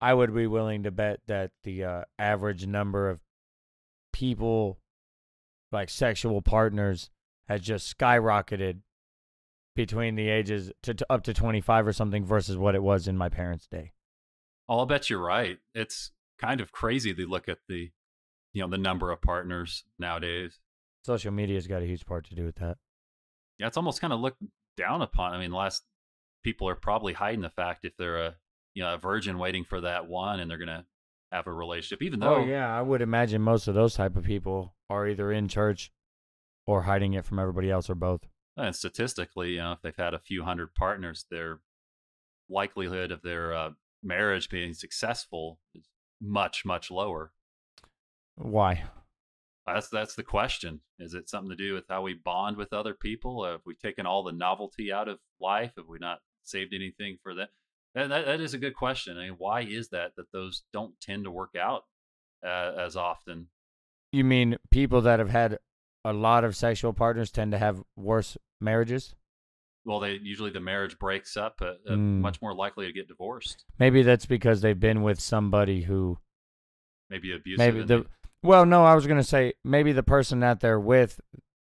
[0.00, 3.20] I would be willing to bet that the uh, average number of
[4.12, 4.78] people,
[5.72, 7.10] like sexual partners,
[7.48, 8.80] has just skyrocketed
[9.74, 13.16] between the ages to, to up to 25 or something versus what it was in
[13.16, 13.92] my parents' day.
[14.68, 15.58] Oh, I'll bet you're right.
[15.74, 17.90] It's kind of crazy to look at the,
[18.52, 20.60] you know, the number of partners nowadays.
[21.04, 22.78] Social media's got a huge part to do with that.
[23.58, 24.42] Yeah, it's almost kind of looked
[24.76, 25.32] down upon.
[25.34, 25.84] I mean, last
[26.42, 28.34] people are probably hiding the fact if they're a,
[28.74, 30.84] you know, a virgin waiting for that one, and they're gonna
[31.32, 34.24] have a relationship, even though Oh yeah, I would imagine most of those type of
[34.24, 35.90] people are either in church
[36.66, 38.22] or hiding it from everybody else or both.
[38.56, 41.60] and statistically, you know, if they've had a few hundred partners, their
[42.48, 43.70] likelihood of their uh,
[44.02, 45.88] marriage being successful is
[46.20, 47.32] much much lower.
[48.36, 48.84] Why?
[49.66, 50.80] That's that's the question.
[50.98, 53.44] Is it something to do with how we bond with other people?
[53.46, 55.72] Have we taken all the novelty out of life?
[55.76, 57.48] Have we not saved anything for that?
[57.94, 59.16] And that, that is a good question.
[59.16, 61.84] I mean, why is that that those don't tend to work out
[62.44, 63.48] uh, as often?
[64.12, 65.58] You mean people that have had
[66.04, 69.14] a lot of sexual partners tend to have worse marriages?
[69.86, 72.20] Well, they usually the marriage breaks up, uh, uh, Mm.
[72.20, 76.18] much more likely to get divorced, Maybe that's because they've been with somebody who
[77.10, 77.58] maybe abusive.
[77.58, 78.06] maybe the
[78.44, 81.20] well, no, I was gonna say maybe the person that they're with,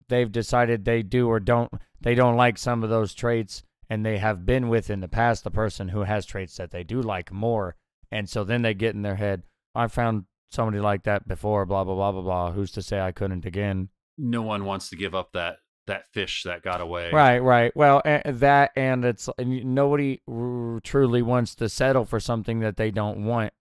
[0.09, 1.71] they've decided they do or don't
[2.01, 5.43] they don't like some of those traits, and they have been with in the past
[5.43, 7.75] the person who has traits that they do like more,
[8.11, 11.83] and so then they get in their head, I found somebody like that before, blah
[11.83, 12.51] blah blah blah blah.
[12.51, 13.89] Who's to say I couldn't again?
[14.17, 15.57] no one wants to give up that
[15.87, 17.11] that fish that got away.
[17.11, 17.71] Right, right.
[17.75, 22.77] Well, a- that and it's and nobody r- truly wants to settle for something that
[22.77, 23.53] they don't want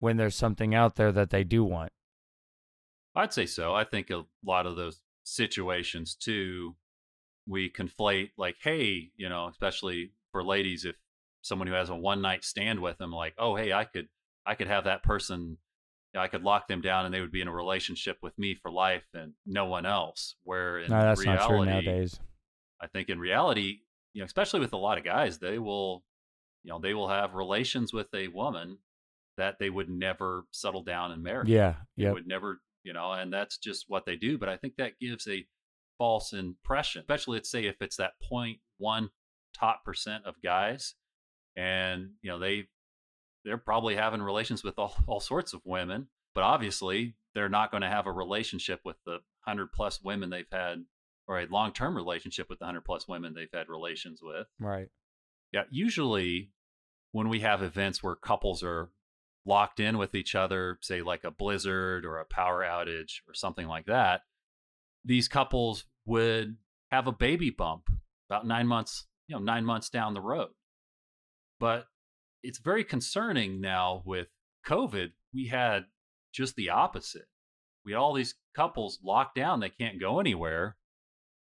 [0.00, 1.92] when there's something out there that they do want.
[3.14, 3.74] I'd say so.
[3.74, 6.74] I think a lot of those situations too,
[7.46, 10.96] we conflate like, hey, you know, especially for ladies, if
[11.42, 14.08] someone who has a one night stand with them, like, oh, hey, I could,
[14.46, 15.58] I could have that person,
[16.16, 18.70] I could lock them down, and they would be in a relationship with me for
[18.70, 20.36] life and no one else.
[20.44, 22.20] Where in no, that's reality, not true nowadays.
[22.80, 23.80] I think in reality,
[24.12, 26.04] you know, especially with a lot of guys, they will,
[26.64, 28.78] you know, they will have relations with a woman
[29.36, 33.32] that they would never settle down and marry Yeah, yeah, would never, you know, and
[33.32, 34.38] that's just what they do.
[34.38, 35.46] But I think that gives a
[35.98, 39.08] false impression, especially let's say if it's that 0.1
[39.54, 40.94] top percent of guys,
[41.56, 42.68] and you know they
[43.44, 47.82] they're probably having relations with all, all sorts of women, but obviously they're not going
[47.82, 50.84] to have a relationship with the hundred plus women they've had,
[51.26, 54.46] or a long term relationship with the hundred plus women they've had relations with.
[54.58, 54.88] Right.
[55.52, 56.50] Yeah, usually
[57.12, 58.88] when we have events where couples are
[59.44, 63.66] locked in with each other, say like a blizzard or a power outage or something
[63.66, 64.22] like that,
[65.04, 66.56] these couples would
[66.90, 67.84] have a baby bump
[68.28, 70.50] about nine months, you know, nine months down the road.
[71.58, 71.86] But
[72.42, 74.28] it's very concerning now with
[74.66, 75.12] COVID.
[75.34, 75.86] We had
[76.32, 77.26] just the opposite.
[77.84, 80.76] We had all these couples locked down, they can't go anywhere,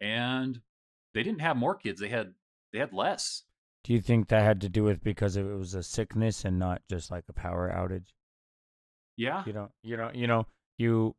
[0.00, 0.60] and
[1.14, 2.34] they didn't have more kids, they had
[2.72, 3.44] they had less.
[3.86, 6.82] Do you think that had to do with because it was a sickness and not
[6.90, 8.08] just like a power outage?
[9.16, 9.44] Yeah.
[9.46, 11.14] You don't, you don't, you know, you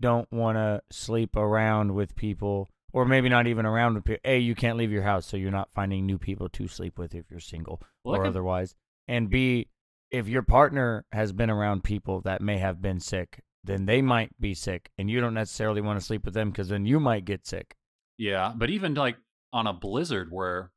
[0.00, 4.20] don't want to sleep around with people, or maybe not even around with people.
[4.24, 7.12] A, you can't leave your house, so you're not finding new people to sleep with
[7.12, 8.76] if you're single Well, or otherwise.
[9.08, 9.66] And B,
[10.12, 14.30] if your partner has been around people that may have been sick, then they might
[14.40, 17.24] be sick, and you don't necessarily want to sleep with them because then you might
[17.24, 17.74] get sick.
[18.16, 19.16] Yeah, but even like
[19.52, 20.70] on a blizzard where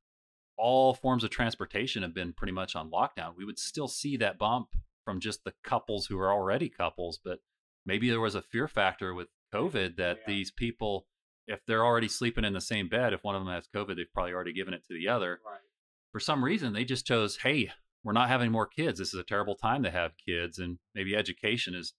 [0.57, 4.37] all forms of transportation have been pretty much on lockdown, we would still see that
[4.37, 4.69] bump
[5.03, 7.19] from just the couples who are already couples.
[7.23, 7.39] But
[7.85, 10.23] maybe there was a fear factor with COVID that Yeah.
[10.27, 11.07] these people,
[11.47, 14.11] if they're already sleeping in the same bed, if one of them has COVID, they've
[14.13, 15.41] probably already given it to the other.
[15.45, 15.61] Right.
[16.11, 17.71] For some reason, they just chose, hey,
[18.03, 18.99] we're not having more kids.
[18.99, 20.59] This is a terrible time to have kids.
[20.59, 21.93] And maybe education is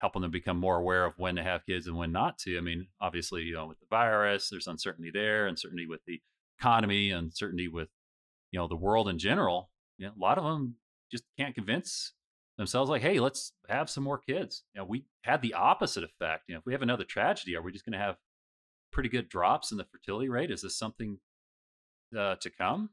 [0.00, 2.56] helping them become more aware of when to have kids and when not to.
[2.56, 6.20] I mean, obviously, you know, with the virus, there's uncertainty there, uncertainty with the
[6.58, 7.88] economy, uncertainty with,
[8.50, 9.70] you know, the world in general.
[9.98, 10.76] You know, a lot of them
[11.10, 12.12] just can't convince
[12.56, 14.64] themselves like, hey, let's have some more kids.
[14.74, 16.44] You know, we had the opposite effect.
[16.48, 18.16] You know, if we have another tragedy, are we just going to have
[18.92, 20.50] pretty good drops in the fertility rate?
[20.50, 21.18] Is this something
[22.16, 22.90] uh, to come?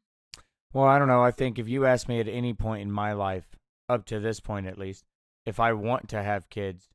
[0.74, 1.24] Well, I don't know.
[1.24, 3.46] I think if you ask me at any point in my life,
[3.88, 5.06] up to this point at least,
[5.46, 6.90] if I want to have kids,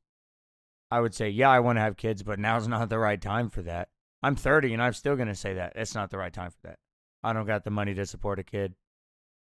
[0.89, 3.49] I would say, yeah, I want to have kids, but now's not the right time
[3.49, 3.89] for that.
[4.23, 5.73] I'm 30 and I'm still going to say that.
[5.75, 6.77] It's not the right time for that.
[7.23, 8.75] I don't got the money to support a kid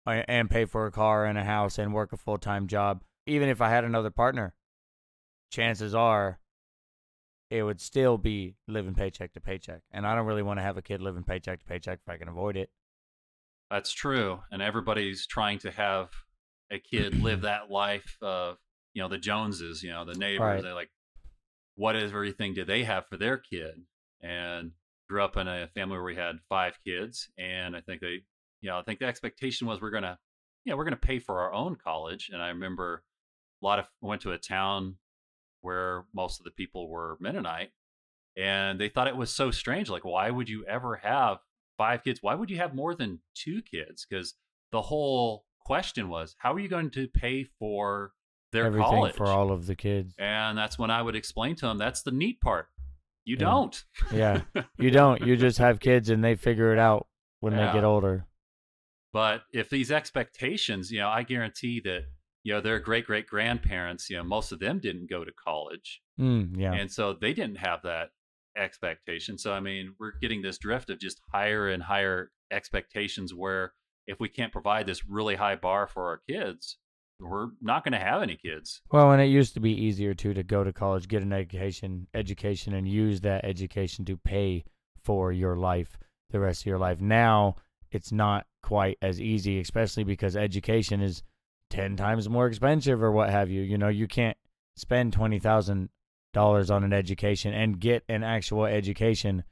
[0.07, 3.03] uh, and pay for a car and a house and work a full time job.
[3.27, 4.55] Even if I had another partner,
[5.51, 6.39] chances are
[7.51, 9.83] it would still be living paycheck to paycheck.
[9.93, 12.17] And I don't really want to have a kid living paycheck to paycheck if I
[12.17, 12.71] can avoid it.
[13.71, 14.41] That's true.
[14.51, 16.09] And everybody's trying to have
[16.71, 18.57] a kid live that life of,
[18.93, 20.41] you know, the Joneses, you know, the neighbors.
[20.41, 20.63] Right.
[20.63, 20.91] They're like,
[21.77, 23.83] what everything do they have for their kid?
[24.21, 24.73] And
[25.09, 27.29] grew up in a family where we had five kids.
[27.39, 28.23] And I think they,
[28.61, 30.19] you know, I think the expectation was we're going to,
[30.65, 32.31] you know, we're going to pay for our own college.
[32.33, 33.03] And I remember
[33.63, 34.97] a lot of, I went to a town
[35.61, 37.71] where most of the people were Mennonite.
[38.37, 39.89] And they thought it was so strange.
[39.89, 41.39] Like, why would you ever have
[41.79, 42.21] five kids?
[42.23, 44.07] Why would you have more than two kids?
[44.09, 44.35] Because
[44.73, 48.13] the whole question was, how are you going to pay for
[48.55, 49.15] their everything college.
[49.15, 50.15] for all of the kids.
[50.19, 52.69] and that's when I would explain to them that's the neat part.
[53.25, 53.45] You Yeah.
[53.47, 53.85] don't.
[54.13, 54.43] Yeah,
[54.79, 55.21] you don't.
[55.23, 57.07] You just have kids and they figure it out
[57.41, 57.67] when Yeah.
[57.67, 58.27] they get older.
[59.13, 62.07] But if these expectations, you know, I guarantee that,
[62.43, 66.03] you know, their great great grandparents, you know, most of them didn't go to college.
[66.21, 68.11] Mm, yeah, And so they didn't have that
[68.57, 69.39] expectation.
[69.39, 73.73] So, I mean, we're getting this drift of just higher and higher expectations where
[74.07, 76.79] if we can't provide this really high bar for our kids,
[77.21, 78.83] we're not going to have any kids.
[78.91, 82.07] Well, and it used to be easier too to go to college, get an education,
[82.15, 84.65] education, and use that education to pay
[85.03, 85.99] for your life,
[86.31, 87.01] the rest of your life.
[87.01, 87.57] Now
[87.91, 91.23] it's not quite as easy, especially because education is
[91.71, 93.63] ten times more expensive or what have you.
[93.63, 94.37] You know, you can't
[94.77, 95.91] spend twenty thousand
[96.33, 99.45] dollars on an education and get an actual education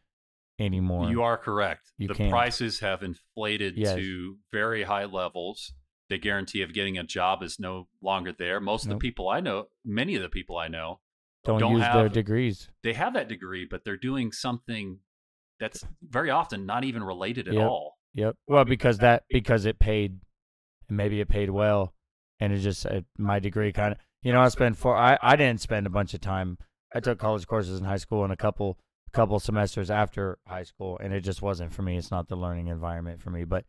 [0.58, 1.10] anymore.
[1.10, 1.92] You are correct.
[1.98, 2.30] You the can't.
[2.30, 3.94] prices have inflated Yes.
[3.96, 5.72] to very high levels.
[6.12, 8.60] The guarantee of getting a job is no longer there.
[8.60, 11.00] Most of the people I know, many of the people I know,
[11.44, 12.68] don't, don't use their degrees.
[12.82, 14.98] they have that degree, but they're doing something
[15.58, 17.62] that's very often not even related at Yep.
[17.66, 17.96] all.
[18.14, 18.36] Yep.
[18.46, 20.18] Well, because that because it paid,
[20.88, 21.94] and maybe it paid well,
[22.40, 25.36] and it just uh, my degree kind of you know I spent four I I
[25.36, 26.58] didn't spend a bunch of time.
[26.94, 28.78] I took college courses in high school and a couple
[29.14, 31.96] couple semesters after high school, and it just wasn't for me.
[31.96, 33.44] It's not the learning environment for me.
[33.44, 33.64] But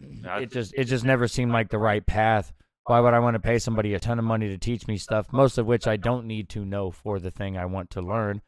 [0.00, 2.52] it just it just never seemed like the right path.
[2.84, 5.32] Why would I want to pay somebody a ton of money to teach me stuff,
[5.32, 8.42] most of which I don't need to know for the thing I want to learn,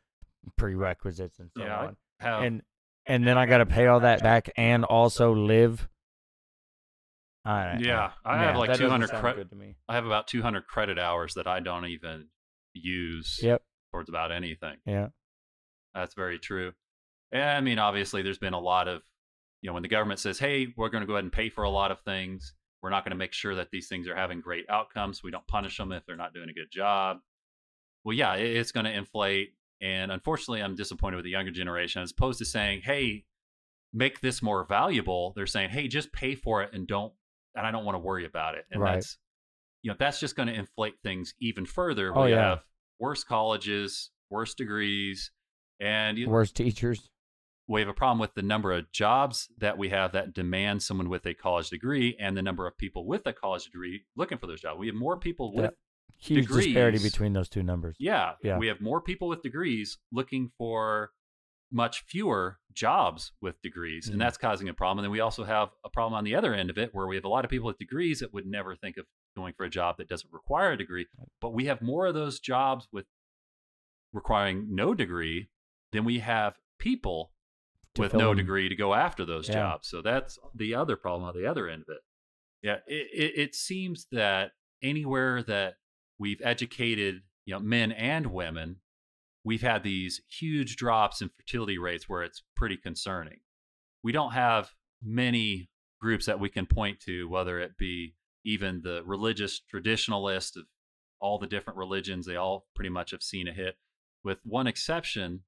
[0.57, 2.63] prerequisites and so Yeah, on have and
[3.07, 5.89] and then I got to pay all that back and also live.
[7.45, 9.77] I, Yeah, I Nah, have like 200 sound cre- good to me.
[9.89, 12.29] I have about 200 credit hours that I don't even
[12.75, 13.63] use Yep.
[13.93, 14.77] towards about anything.
[14.85, 15.09] Yeah.
[15.95, 16.73] That's very true.
[17.33, 19.03] And I mean, obviously, there's been a lot of,
[19.63, 21.65] you know, when the government says, hey, we're going to go ahead and pay for
[21.65, 24.41] a lot of things, we're not going to make sure that these things are having
[24.41, 25.23] great outcomes.
[25.23, 27.19] We don't punish them if they're not doing a good job.
[28.05, 29.55] Well, yeah, it's going to inflate.
[29.81, 32.03] And unfortunately, I'm disappointed with the younger generation.
[32.03, 33.25] As opposed to saying, hey,
[33.93, 37.13] make this more valuable, they're saying, hey, just pay for it and don't,
[37.55, 38.65] and I don't want to worry about it.
[38.71, 38.95] And Right.
[38.95, 39.19] that's,
[39.83, 42.17] you know, that's just going to inflate things even further.
[42.17, 42.51] Oh, we yeah.
[42.51, 42.65] have
[42.99, 45.31] worse colleges, worse degrees,
[45.81, 47.09] and you, Worst teachers.
[47.69, 51.09] We have a problem with the number of jobs that we have that demand someone
[51.09, 54.47] with a college degree and the number of people with a college degree looking for
[54.47, 54.79] those jobs.
[54.79, 55.75] We have more people with, Yep.
[56.21, 57.95] Huge disparity between those two numbers.
[58.01, 58.59] yeah, Yeah.
[58.59, 61.13] we have more people with degrees looking for
[61.71, 64.13] much fewer jobs with degrees, Mhm.
[64.15, 64.99] and that's causing a problem.
[65.01, 67.15] And then we also have a problem on the other end of it where we
[67.17, 69.07] have a lot of people with degrees that would never think of
[69.37, 71.07] going for a job that doesn't require a degree,
[71.41, 73.07] but we have more of those jobs with
[74.13, 75.51] requiring no degree
[75.93, 77.33] than we have people
[77.99, 78.39] with no them.
[78.39, 79.55] degree to go after those Yeah.
[79.55, 79.89] jobs.
[79.89, 82.03] So that's the other problem on the other end of it.
[82.63, 85.75] Yeah, it, it, it seems that anywhere that
[86.19, 88.77] we've educated, you know, men and women,
[89.45, 93.39] we've had these huge drops in fertility rates where it's pretty concerning.
[94.03, 94.71] We don't have
[95.03, 95.71] many
[96.01, 100.65] groups that we can point to, whether it be even the religious traditionalist of
[101.21, 103.77] all the different religions, they all pretty much have seen a hit.
[104.25, 105.43] With one exception,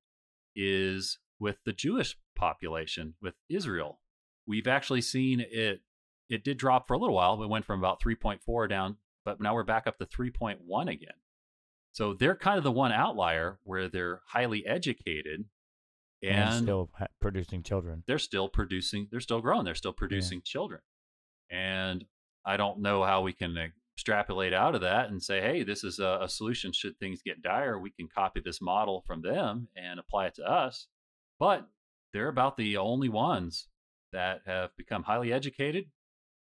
[0.57, 4.01] is with the Jewish population, with Israel.
[4.47, 5.83] We've actually seen it,
[6.29, 7.41] it did drop for a little while.
[7.43, 10.59] It went from about 3.4 down, but now we're back up to 3.1
[10.91, 11.09] again.
[11.93, 15.45] So they're kind of the one outlier where they're highly educated
[16.23, 18.03] and, and, still producing children.
[18.07, 20.81] they're still producing, they're still growing, they're still producing children.
[21.51, 22.05] And
[22.45, 25.99] I don't know how we can extrapolate out of that and say, hey, this is
[25.99, 27.79] a, a solution should things get dire.
[27.79, 30.87] We can copy this model from them and apply it to us.
[31.39, 31.69] But
[32.13, 33.69] they're about the only ones
[34.13, 35.87] that have become highly educated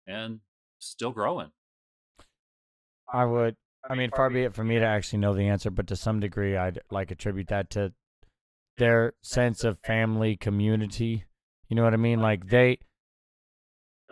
[0.06, 0.40] and
[0.78, 1.50] still growing.
[3.12, 3.56] I would.
[3.88, 6.20] I mean, far be it for me to actually know the answer, but to some
[6.20, 7.92] degree, I'd like attribute that to
[8.78, 11.24] their sense of family, community.
[11.68, 12.20] You know what I mean?
[12.20, 12.78] Like they,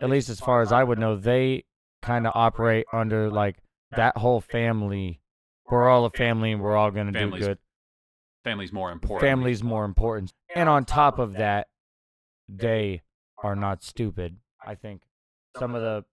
[0.02, 1.64] at least as far as I would know, they
[2.02, 3.56] kind of operate under like
[3.92, 5.20] that whole family.
[5.70, 7.58] We're all a family, and we're all gonna do good.
[8.44, 9.20] Family's more important.
[9.28, 11.68] Family's more important, and on top of that,
[12.48, 13.02] they
[13.42, 14.36] are not stupid.
[14.64, 15.02] I think
[15.56, 16.04] some of the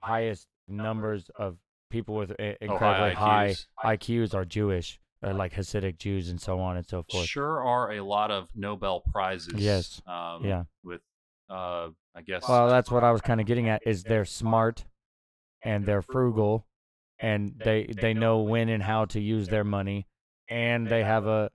[0.00, 1.58] highest numbers of
[1.90, 3.66] people with i- Oh, high incredibly high IQs.
[3.84, 7.26] IQs are Jewish, uh, like Hasidic Jews and so on and so forth.
[7.26, 9.54] Sure are a lot of Nobel prizes.
[9.54, 10.02] Yes.
[10.06, 10.64] Um, Yeah.
[10.82, 11.00] With,
[11.48, 12.48] uh, I guess.
[12.48, 13.82] Well, that's what I was kind of getting at.
[13.86, 14.84] Is they're smart,
[15.62, 16.66] and they're frugal,
[17.18, 20.06] and they they know when and how to use their money,
[20.48, 21.50] and they have a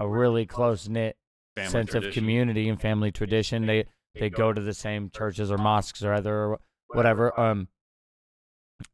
[0.00, 1.16] a really close knit
[1.58, 3.66] sense of community and family tradition.
[3.66, 7.38] They they go to the same churches or mosques or other or whatever.
[7.38, 7.68] Um,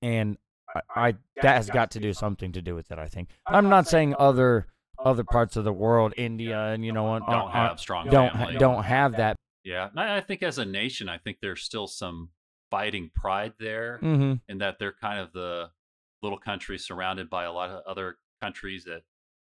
[0.03, 0.37] and
[0.74, 2.99] I, I that has got to do something to do with it.
[2.99, 3.28] I think.
[3.47, 4.66] I'm not saying other
[5.05, 8.33] other parts of the world, India, and you know, on, don't on- have strong don't
[8.33, 8.59] family.
[8.59, 9.37] don't have that.
[9.64, 12.31] Yeah, and I think as a nation, I think there's still some
[12.70, 15.70] fighting pride there, hmm in that they're kind of the
[16.22, 19.03] little country surrounded by a lot of other countries that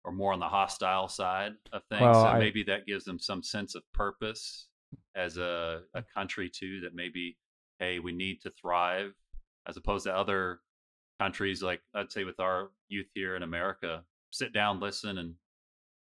[0.04, 2.00] are more on the hostile side of things.
[2.02, 4.66] Well, so I- maybe that gives them some sense of purpose
[5.14, 6.80] as a, a country too.
[6.80, 7.36] That maybe,
[7.78, 9.14] hey, we need to thrive,
[9.66, 10.60] as opposed to other
[11.20, 15.34] countries like I'd say with our youth here in America, sit down, listen, and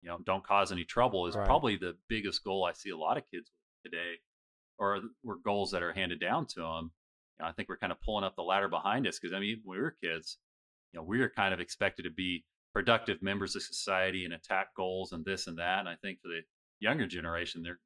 [0.04, 1.46] you know don't cause any trouble is Right.
[1.46, 3.52] probably the biggest goal I see a lot of kids
[3.84, 4.14] today,
[4.78, 6.92] or were goals that are handed down to them.
[7.40, 9.40] You know, I think we're kind of pulling up the ladder behind us because I
[9.40, 10.38] mean, when we were kids,
[10.94, 14.68] you know, we were kind of expected to be productive members of society and attack
[14.76, 15.80] goals and this and that.
[15.80, 16.42] And I think for the
[16.80, 17.80] younger generation, they're,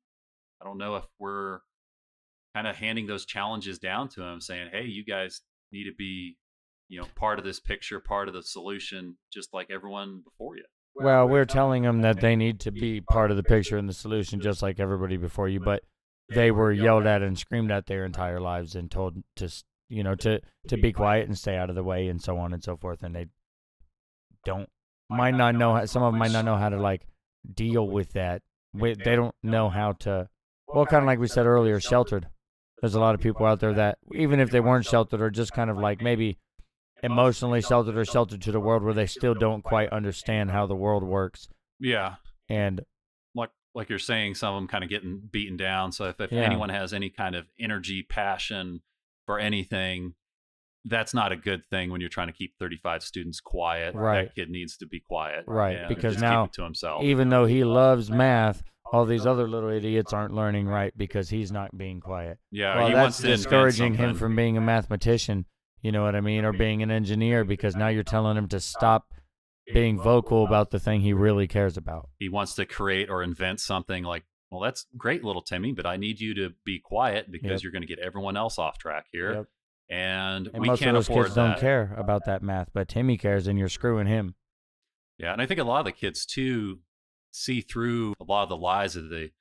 [0.61, 1.59] I don't know if we're
[2.55, 6.37] kind of handing those challenges down to them, saying, "Hey, you guys need to be,
[6.87, 10.63] you know, part of this picture, part of the solution, just like everyone before you."
[10.95, 13.93] Well, we're telling them that they need to be part of the picture and the
[13.93, 15.59] solution, just like everybody before you.
[15.59, 15.83] But
[16.29, 19.49] they were yelled at and screamed at their entire lives and told to,
[19.89, 22.53] you know, to to be quiet and stay out of the way and so on
[22.53, 23.01] and so forth.
[23.01, 23.25] And they
[24.45, 24.69] don't
[25.09, 25.73] might not know.
[25.75, 27.05] How, some of them might not know how to like
[27.53, 28.41] deal with that.
[28.73, 30.29] Wi- They don't know how to.
[30.67, 32.27] Well, kind of like we said earlier, sheltered.
[32.81, 35.53] There's a lot of people out there that even if they weren't sheltered or just
[35.53, 36.37] kind of like maybe
[37.01, 40.75] emotionally sheltered or sheltered to the world where they still don't quite understand how the
[40.75, 41.47] world works
[41.79, 42.15] Yeah,
[42.49, 42.81] and
[43.35, 45.91] like like you're saying, some of them kind of getting beaten down.
[45.91, 46.41] So if, if Yeah.
[46.41, 48.81] anyone has any kind of energy, passion
[49.25, 50.13] for anything,
[50.85, 53.95] that's not a good thing when you're trying to keep 35 students quiet.
[53.95, 54.25] Right.
[54.25, 55.45] That kid needs to be quiet.
[55.47, 57.03] Right, and because now to himself.
[57.03, 61.51] even though he loves math all these other little idiots aren't learning right because he's
[61.51, 65.45] not being quiet yeah, well that's discouraging him from being a mathematician
[65.81, 68.59] you know what i mean or being an engineer because now you're telling him to
[68.59, 69.07] stop
[69.73, 73.61] being vocal about the thing he really cares about He wants to create or invent
[73.61, 77.51] something like, well, that's great, little Timmy, but I need you to be quiet because
[77.51, 77.63] Yep.
[77.63, 79.33] you're going to get everyone else off track here.
[79.33, 79.45] Yep.
[79.89, 82.87] And, and we most of can't those afford kids don't care about that math but
[82.87, 84.35] timmy cares and you're screwing him
[85.17, 86.79] Yeah, and I think a lot of the kids too
[87.31, 89.31] see through a lot of the lies of the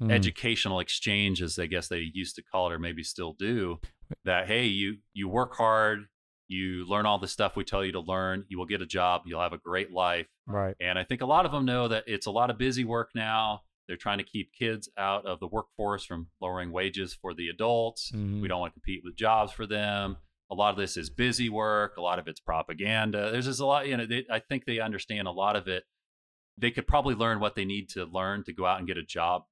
[0.00, 0.10] Mm.
[0.10, 3.78] educational exchange, as I guess they used to call it, or maybe still do.
[4.24, 6.06] That hey, you you work hard,
[6.48, 9.22] you learn all the stuff we tell you to learn, you will get a job,
[9.26, 10.26] you'll have a great life.
[10.46, 12.84] right And I think a lot of them know that it's a lot of busy
[12.84, 13.62] work now.
[13.92, 18.10] They're trying to keep kids out of the workforce from lowering wages for the adults.
[18.10, 18.40] Mhm.
[18.40, 20.16] We don't want to compete with jobs for them.
[20.50, 21.98] A lot of this is busy work.
[21.98, 23.30] A lot of it's propaganda.
[23.30, 25.84] There's just a lot, you know, they, I think they understand a lot of it.
[26.56, 29.02] They could probably learn what they need to learn to go out and get a
[29.02, 29.44] job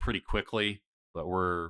[0.00, 0.82] pretty quickly.
[1.12, 1.66] But we're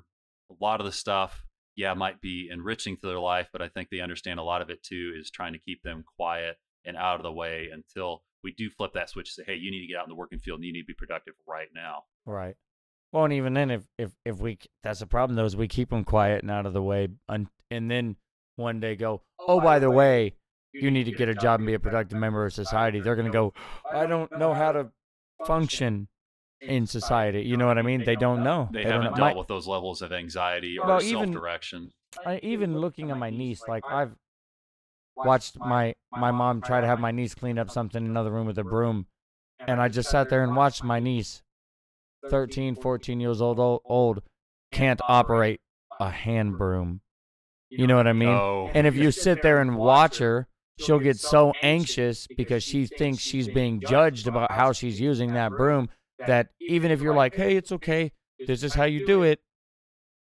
[0.49, 1.45] a lot of the stuff,
[1.75, 3.49] yeah, might be enriching to their life.
[3.53, 6.05] But I think they understand a lot of it too is trying to keep them
[6.17, 9.59] quiet and out of the way until we do flip that switch and say, hey,
[9.59, 11.35] you need to get out in the working field and you need to be productive
[11.47, 12.05] right now.
[12.27, 12.57] Right.
[13.13, 15.91] Well, and even then, if if if we that's the problem though, is we keep
[15.91, 18.17] them quiet and out of the way, and and then
[18.57, 20.35] one day go, oh, oh by the way,
[20.73, 23.01] you need to get a job and be a productive member of society.
[23.01, 23.53] They're gonna go,
[23.91, 24.93] I don't know how to
[25.47, 26.09] function
[26.63, 27.43] in society.
[27.43, 28.05] You know what I mean?
[28.05, 28.69] They don't know.
[28.73, 29.27] They, don't haven't know.
[29.27, 31.93] dealt with those levels of anxiety or Well, self direction.
[32.25, 34.15] I, even looking at my niece, like I've
[35.17, 38.47] watched my my mom try to have my niece clean up something in another room
[38.47, 39.07] with a broom,
[39.61, 41.43] and I just sat there and watched my niece,
[42.31, 44.23] 13, 14 years old, old, old
[44.71, 45.61] can't operate
[46.01, 47.01] a hand broom.
[47.71, 48.29] You know what I mean?
[48.75, 50.47] And if you sit there and watch her,
[50.79, 55.53] she'll get so anxious because she thinks she's being judged about how she's using that
[55.53, 55.89] broom
[56.27, 58.13] that even if you're like, "Hey, it's okay.
[58.47, 59.41] This is how you do it."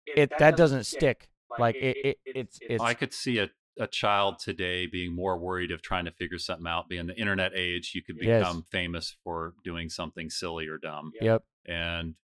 [0.06, 1.30] It that doesn't stick.
[1.60, 3.50] Like it, it it's it's I could see a,
[3.80, 6.90] a child today being more worried of trying to figure something out.
[6.90, 8.42] Being the internet age, you could Yes.
[8.42, 11.12] become famous for doing something silly or dumb.
[11.20, 11.44] yep.
[11.66, 12.16] And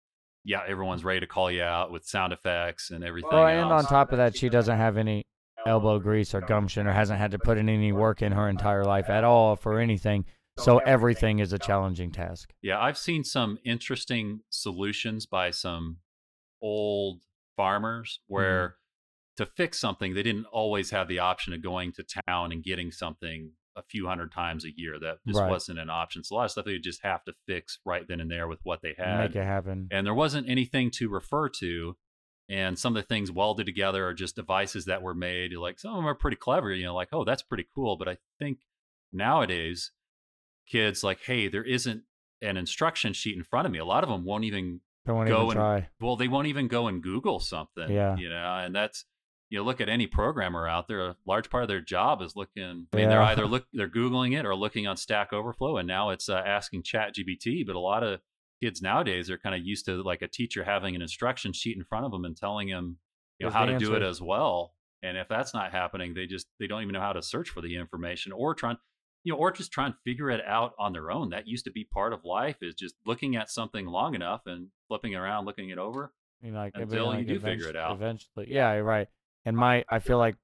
[0.44, 3.30] yeah, everyone's ready to call you out with sound effects and everything.
[3.32, 5.24] Well, and on top of that, she doesn't have any
[5.66, 8.84] elbow grease or gumption or hasn't had to put in any work in her entire
[8.84, 10.24] life at all for anything.
[10.58, 12.52] So everything is a challenging task.
[12.62, 15.98] Yeah, I've seen some interesting solutions by some
[16.60, 17.22] old
[17.56, 18.34] farmers mm-hmm.
[18.34, 18.76] where
[19.38, 22.90] to fix something, they didn't always have the option of going to town and getting
[22.92, 24.98] something a few hundred times a year.
[24.98, 25.48] That just Right.
[25.50, 26.22] wasn't an option.
[26.24, 28.46] So a lot of stuff they would just have to fix right then and there
[28.48, 29.28] with what they had.
[29.30, 29.88] Make it happen.
[29.90, 31.96] and there wasn't anything to refer to.
[32.50, 35.52] And some of the things welded together are just devices that were made.
[35.52, 37.96] Like some of them are pretty clever, you know, like, oh, that's pretty cool.
[37.96, 38.60] But I think
[39.12, 39.92] nowadays,
[40.66, 42.02] kids like, hey, there isn't
[42.42, 43.78] an instruction sheet in front of me.
[43.78, 45.88] A lot of them won't even Don't go even and try.
[46.00, 47.90] well, they won't even go and Google something.
[47.90, 48.16] Yeah.
[48.16, 49.04] You know, and that's
[49.50, 52.86] you look at any programmer out there, a large part of their job is looking.
[52.92, 56.10] I mean, they're either look they're googling it or looking on Stack Overflow, and now
[56.10, 57.66] it's uh, asking Chat GPT.
[57.66, 58.20] But a lot of
[58.62, 61.84] kids nowadays are kind of used to like a teacher having an instruction sheet in
[61.84, 62.98] front of them and telling them,
[63.38, 64.74] you know, how to do it as well.
[65.02, 67.60] And if that's not happening, they just they don't even know how to search for
[67.60, 68.74] the information or try,
[69.24, 71.30] you know, or just try and figure it out on their own.
[71.30, 74.68] That used to be part of life is just looking at something long enough and
[74.88, 76.12] flipping it around, looking it over.
[76.42, 77.92] You know, like, Until you do figure it out.
[77.96, 79.08] Eventually, yeah, you're right.
[79.44, 80.36] And my, I feel like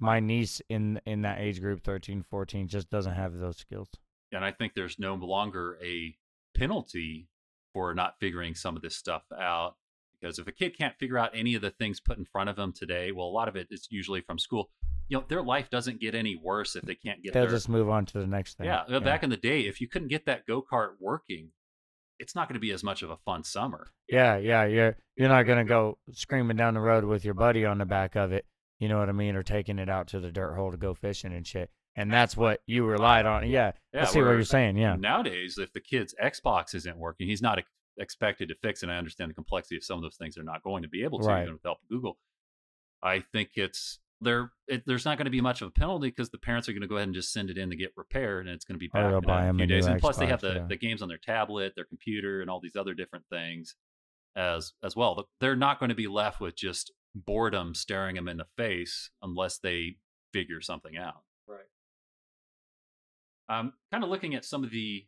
[0.00, 3.88] my niece in in that age group, 13, 14, just doesn't have those skills.
[4.32, 6.16] and I think there's no longer a
[6.54, 7.28] penalty
[7.72, 9.76] for not figuring some of this stuff out.
[10.20, 12.56] Because if a kid can't figure out any of the things put in front of
[12.56, 14.70] them today, well, a lot of it is usually from school.
[15.08, 17.68] You know, their life doesn't get any worse if they can't get They'll their just
[17.68, 18.66] move on to the next thing.
[18.66, 18.82] yeah.
[18.88, 21.50] uh, Back in the day, if you couldn't get that go kart working,
[22.18, 23.88] it's not going to be as much of a fun summer.
[24.08, 27.78] Yeah, yeah, you're you're not gonna go screaming down the road with your buddy on
[27.78, 28.46] the back of it.
[28.78, 30.94] You know what I mean, or taking it out to the dirt hole to go
[30.94, 31.70] fishing and shit.
[31.96, 33.48] And that's what you relied on.
[33.48, 34.76] Yeah, Yeah, I see what you're saying.
[34.76, 37.60] Yeah, Nowadays, if the kid's Xbox isn't working, he's not
[37.98, 38.88] expected to fix it.
[38.88, 41.18] I understand the complexity of some of those things they're not going to be able
[41.20, 41.42] to Right.
[41.42, 42.18] even with help of Google.
[43.02, 44.52] I think it's there.
[44.66, 46.82] It, there's not going to be much of a penalty because the parents are going
[46.82, 48.78] to go ahead and just send it in to get repaired, and it's going to
[48.78, 49.86] be Or back they'll in buy few days.
[49.86, 50.66] And plus, they have the, yeah.
[50.68, 53.76] the games on their tablet, their computer, and all these other different things
[54.36, 55.28] as as well.
[55.40, 59.58] They're not going to be left with just boredom staring them in the face unless
[59.58, 59.96] they
[60.32, 61.22] figure something out.
[61.46, 61.60] Right.
[63.48, 65.06] I'm kind of looking at some of the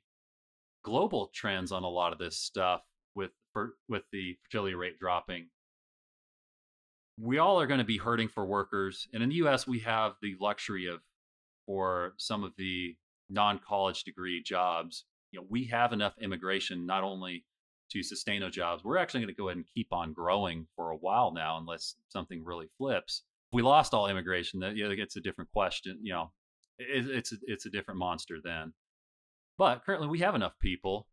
[0.83, 2.83] global trends on a lot of this stuff
[3.15, 5.49] with for, with the fertility rate dropping.
[7.21, 10.15] We all are going to be hurting for workers, and in the U.S., we have
[10.23, 11.01] the luxury of
[11.67, 12.97] for some of the
[13.29, 15.05] non-college degree jobs.
[15.31, 17.45] You know, we have enough immigration not only
[17.91, 18.85] to sustain those jobs.
[18.85, 21.97] We're actually going to go ahead and keep on growing for a while now, unless
[22.09, 23.23] something really flips.
[23.51, 25.99] If we lost all immigration, that you know, it's a different question.
[26.03, 26.33] You know,
[26.79, 28.73] it, it's a, it's a different monster then.
[29.59, 31.07] But currently, we have enough people.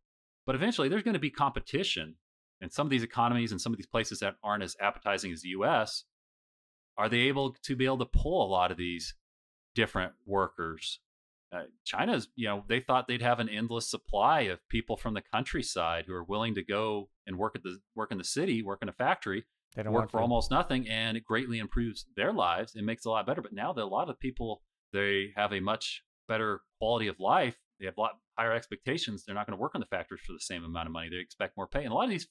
[0.46, 2.16] But eventually, there's going to be competition,
[2.62, 5.42] and some of these economies and some of these places that aren't as appetizing as
[5.42, 6.04] the U.S.
[6.98, 9.14] Are they able to be able to pull a lot of these
[9.76, 11.00] different workers?
[11.54, 15.22] Uh, China's, you know, they thought they'd have an endless supply of people from the
[15.22, 18.80] countryside who are willing to go and work at the work in the city, work
[18.82, 20.22] in a factory, they don't work for to.
[20.24, 22.76] almost nothing, and it greatly improves their lives.
[22.76, 23.42] It makes it a lot better.
[23.42, 27.56] But now that a lot of people they have a much better quality of life,
[27.80, 29.24] they have a lot higher expectations.
[29.24, 31.10] They're not going to work in the factories for the same amount of money.
[31.10, 32.28] They expect more pay, and a lot of these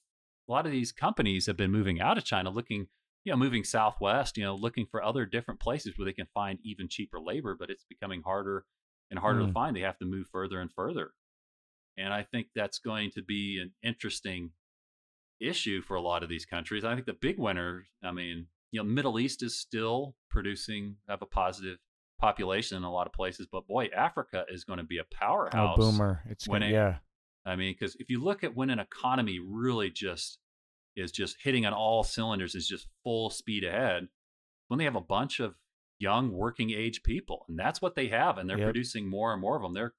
[0.47, 2.87] a lot of these companies have been moving out of China, looking
[3.23, 6.59] you know moving southwest, you know, looking for other different places where they can find
[6.63, 7.55] even cheaper labor.
[7.59, 8.65] But it's becoming harder
[9.11, 9.53] and harder to Mm.
[9.53, 9.75] find.
[9.75, 11.11] They have to move further and further.
[11.97, 14.51] And I think that's going to be an interesting
[15.39, 16.83] issue for a lot of these countries.
[16.83, 21.21] I think the big winners, I mean, you know, Middle East is still producing have
[21.21, 21.77] a positive
[22.19, 25.53] population in a lot of places, but boy, Africa is going to be a powerhouse.
[25.53, 25.77] oh, powerhouse.
[25.77, 26.23] boomer!
[26.29, 26.97] It's when gonna, it- yeah,
[27.47, 30.39] I mean, because if you look at when an economy really just
[30.95, 34.07] is just hitting on all cylinders, is just full speed ahead,
[34.67, 35.55] when they have a bunch of
[35.99, 38.65] young working age people, and that's what they have, and they're Yep.
[38.65, 39.73] producing more and more of them.
[39.73, 39.93] They're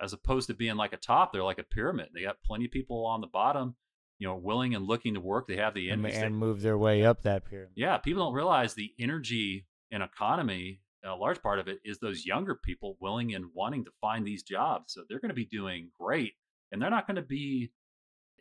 [0.00, 2.08] as opposed to being like a top, they're like a pyramid.
[2.12, 3.76] They got plenty of people on the bottom,
[4.18, 5.46] you know, willing and looking to work.
[5.46, 6.20] They have the and, energy.
[6.20, 7.72] and move their way up that pyramid.
[7.76, 10.80] Yeah, people don't realize the energy and economy.
[11.04, 14.42] A large part of it is those younger people willing and wanting to find these
[14.42, 14.92] jobs.
[14.92, 16.34] So they're going to be doing great,
[16.72, 17.70] and they're not going to be,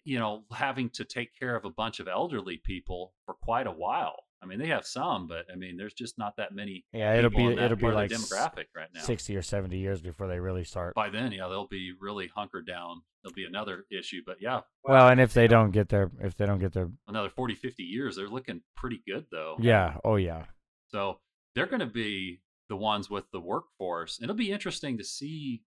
[0.04, 3.72] you know, having to take care of a bunch of elderly people for quite a
[3.72, 4.16] while.
[4.44, 6.84] I mean, they have some, but I mean, there's just not that many.
[6.94, 9.02] Yeah, it'll be it'll be like demographic right now.
[9.02, 10.96] sixty or seventy years before they really start.
[10.96, 13.04] By then, yeah, they'll be really hunkered down.
[13.22, 16.48] There'll be another issue, but yeah, Well, and if they don't get their if they
[16.48, 19.58] don't get their another 40, 50 years, they're looking pretty good though.
[19.60, 20.46] yeah, oh yeah,
[20.90, 21.20] So
[21.54, 24.20] they're going to be the ones with the workforce.
[24.24, 25.62] It'll be interesting to see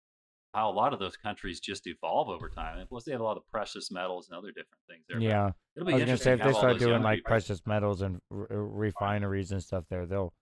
[0.54, 2.78] how a lot of those countries just evolve over time.
[2.78, 5.20] And plus, they have a lot of precious metals and other different things there.
[5.20, 5.50] yeah.
[5.76, 7.28] it'll I was gonna say if they start doing like people.
[7.28, 10.32] precious metals and r- r- refineries and stuff there, they'll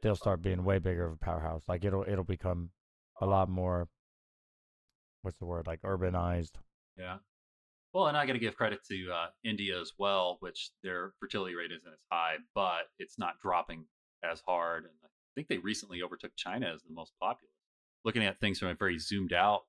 [0.00, 1.64] they'll start being way bigger of a powerhouse.
[1.68, 2.70] Like it'll it'll become
[3.20, 3.88] a lot more.
[5.22, 5.66] What's the word?
[5.66, 6.52] Like urbanized.
[6.96, 7.16] Yeah.
[7.92, 11.54] Well, and I got to give credit to uh, India as well, which their fertility
[11.54, 13.86] rate isn't as high, but it's not dropping
[14.22, 14.84] as hard.
[14.84, 17.50] And I think they recently overtook China as the most populous.
[18.04, 19.62] Looking at things from a very zoomed out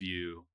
[0.00, 0.46] view,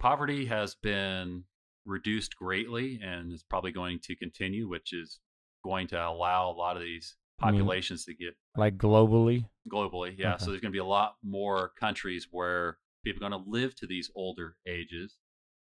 [0.00, 1.44] poverty has been
[1.84, 5.20] reduced greatly and is probably going to continue, which is
[5.64, 9.44] going to allow a lot of these You mean- populations to get Like globally.
[9.70, 10.16] globally.
[10.18, 10.34] Yeah.
[10.34, 10.44] Okay.
[10.44, 13.74] So there's going to be a lot more countries where people are going to live
[13.76, 15.16] to these older ages.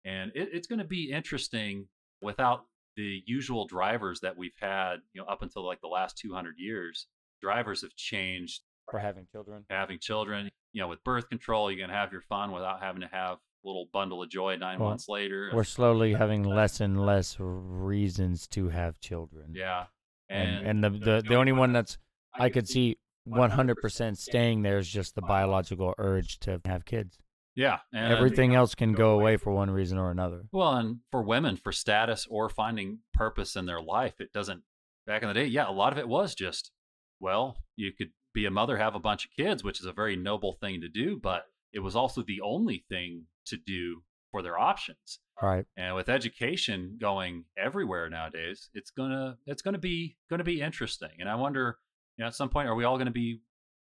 [0.05, 1.87] And it, it's going to be interesting
[2.23, 2.67] without
[2.97, 7.07] the usual drivers that we've had, you know, up until like the last 200 years,
[7.41, 8.63] drivers have changed.
[8.91, 9.65] For having children.
[9.71, 13.09] Having children, you know, with birth control, you can have your fun without having to
[13.09, 15.51] have a little bundle of joy nine Well, months later.
[15.55, 19.53] We're slowly having less and less reasons to have children.
[19.55, 19.87] yeah,
[20.29, 21.99] And and the the, the only one that's
[22.39, 22.99] I could see
[23.29, 27.19] 100% staying there is just the biological urge to have kids.
[27.55, 30.45] yeah, and Everything else can go away for one reason or another.
[30.53, 34.63] Well, and for women, for status or finding purpose in their life, it doesn't.
[35.07, 36.71] Back in the day, yeah, a lot of it was just,
[37.19, 40.17] well, you could be a mother, have a bunch of kids, which is a very
[40.17, 44.59] noble thing to do, but it was also the only thing to do for their
[44.59, 45.19] options.
[45.43, 45.65] Right.
[45.77, 51.11] And with education going everywhere nowadays, it's gonna it's gonna be gonna be interesting.
[51.19, 51.79] And I wonder,
[52.17, 53.41] you know, at some point, are we all gonna be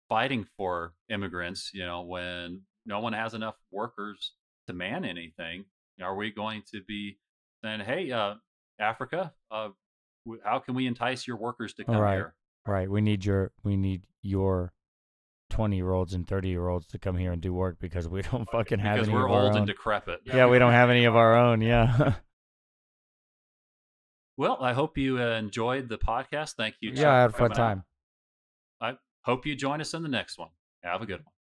[0.09, 1.71] fighting for immigrants?
[1.73, 4.33] You know, when no one has enough workers
[4.67, 5.65] to man anything,
[6.01, 7.19] are we going to be
[7.63, 8.35] saying, "Hey, uh,
[8.79, 9.69] Africa, uh,
[10.43, 12.15] how can we entice your workers to come Right.
[12.15, 12.89] here?" Right.
[12.89, 14.73] We need your we need your
[15.51, 18.21] 20 year olds and 30 year olds to come here and do work because we
[18.31, 19.57] don't fucking have Because any we're of our old own.
[19.57, 20.21] and decrepit.
[20.25, 21.61] yeah, we don't have any of our own.
[21.61, 22.15] Yeah.
[24.35, 26.55] Well, I hope you uh, enjoyed the podcast.
[26.55, 26.89] Thank you.
[26.91, 27.55] Chuck, yeah, I had a fun coming out.
[27.67, 27.83] time.
[28.81, 30.49] I hope you join us in the next one.
[30.83, 31.33] Have a good one.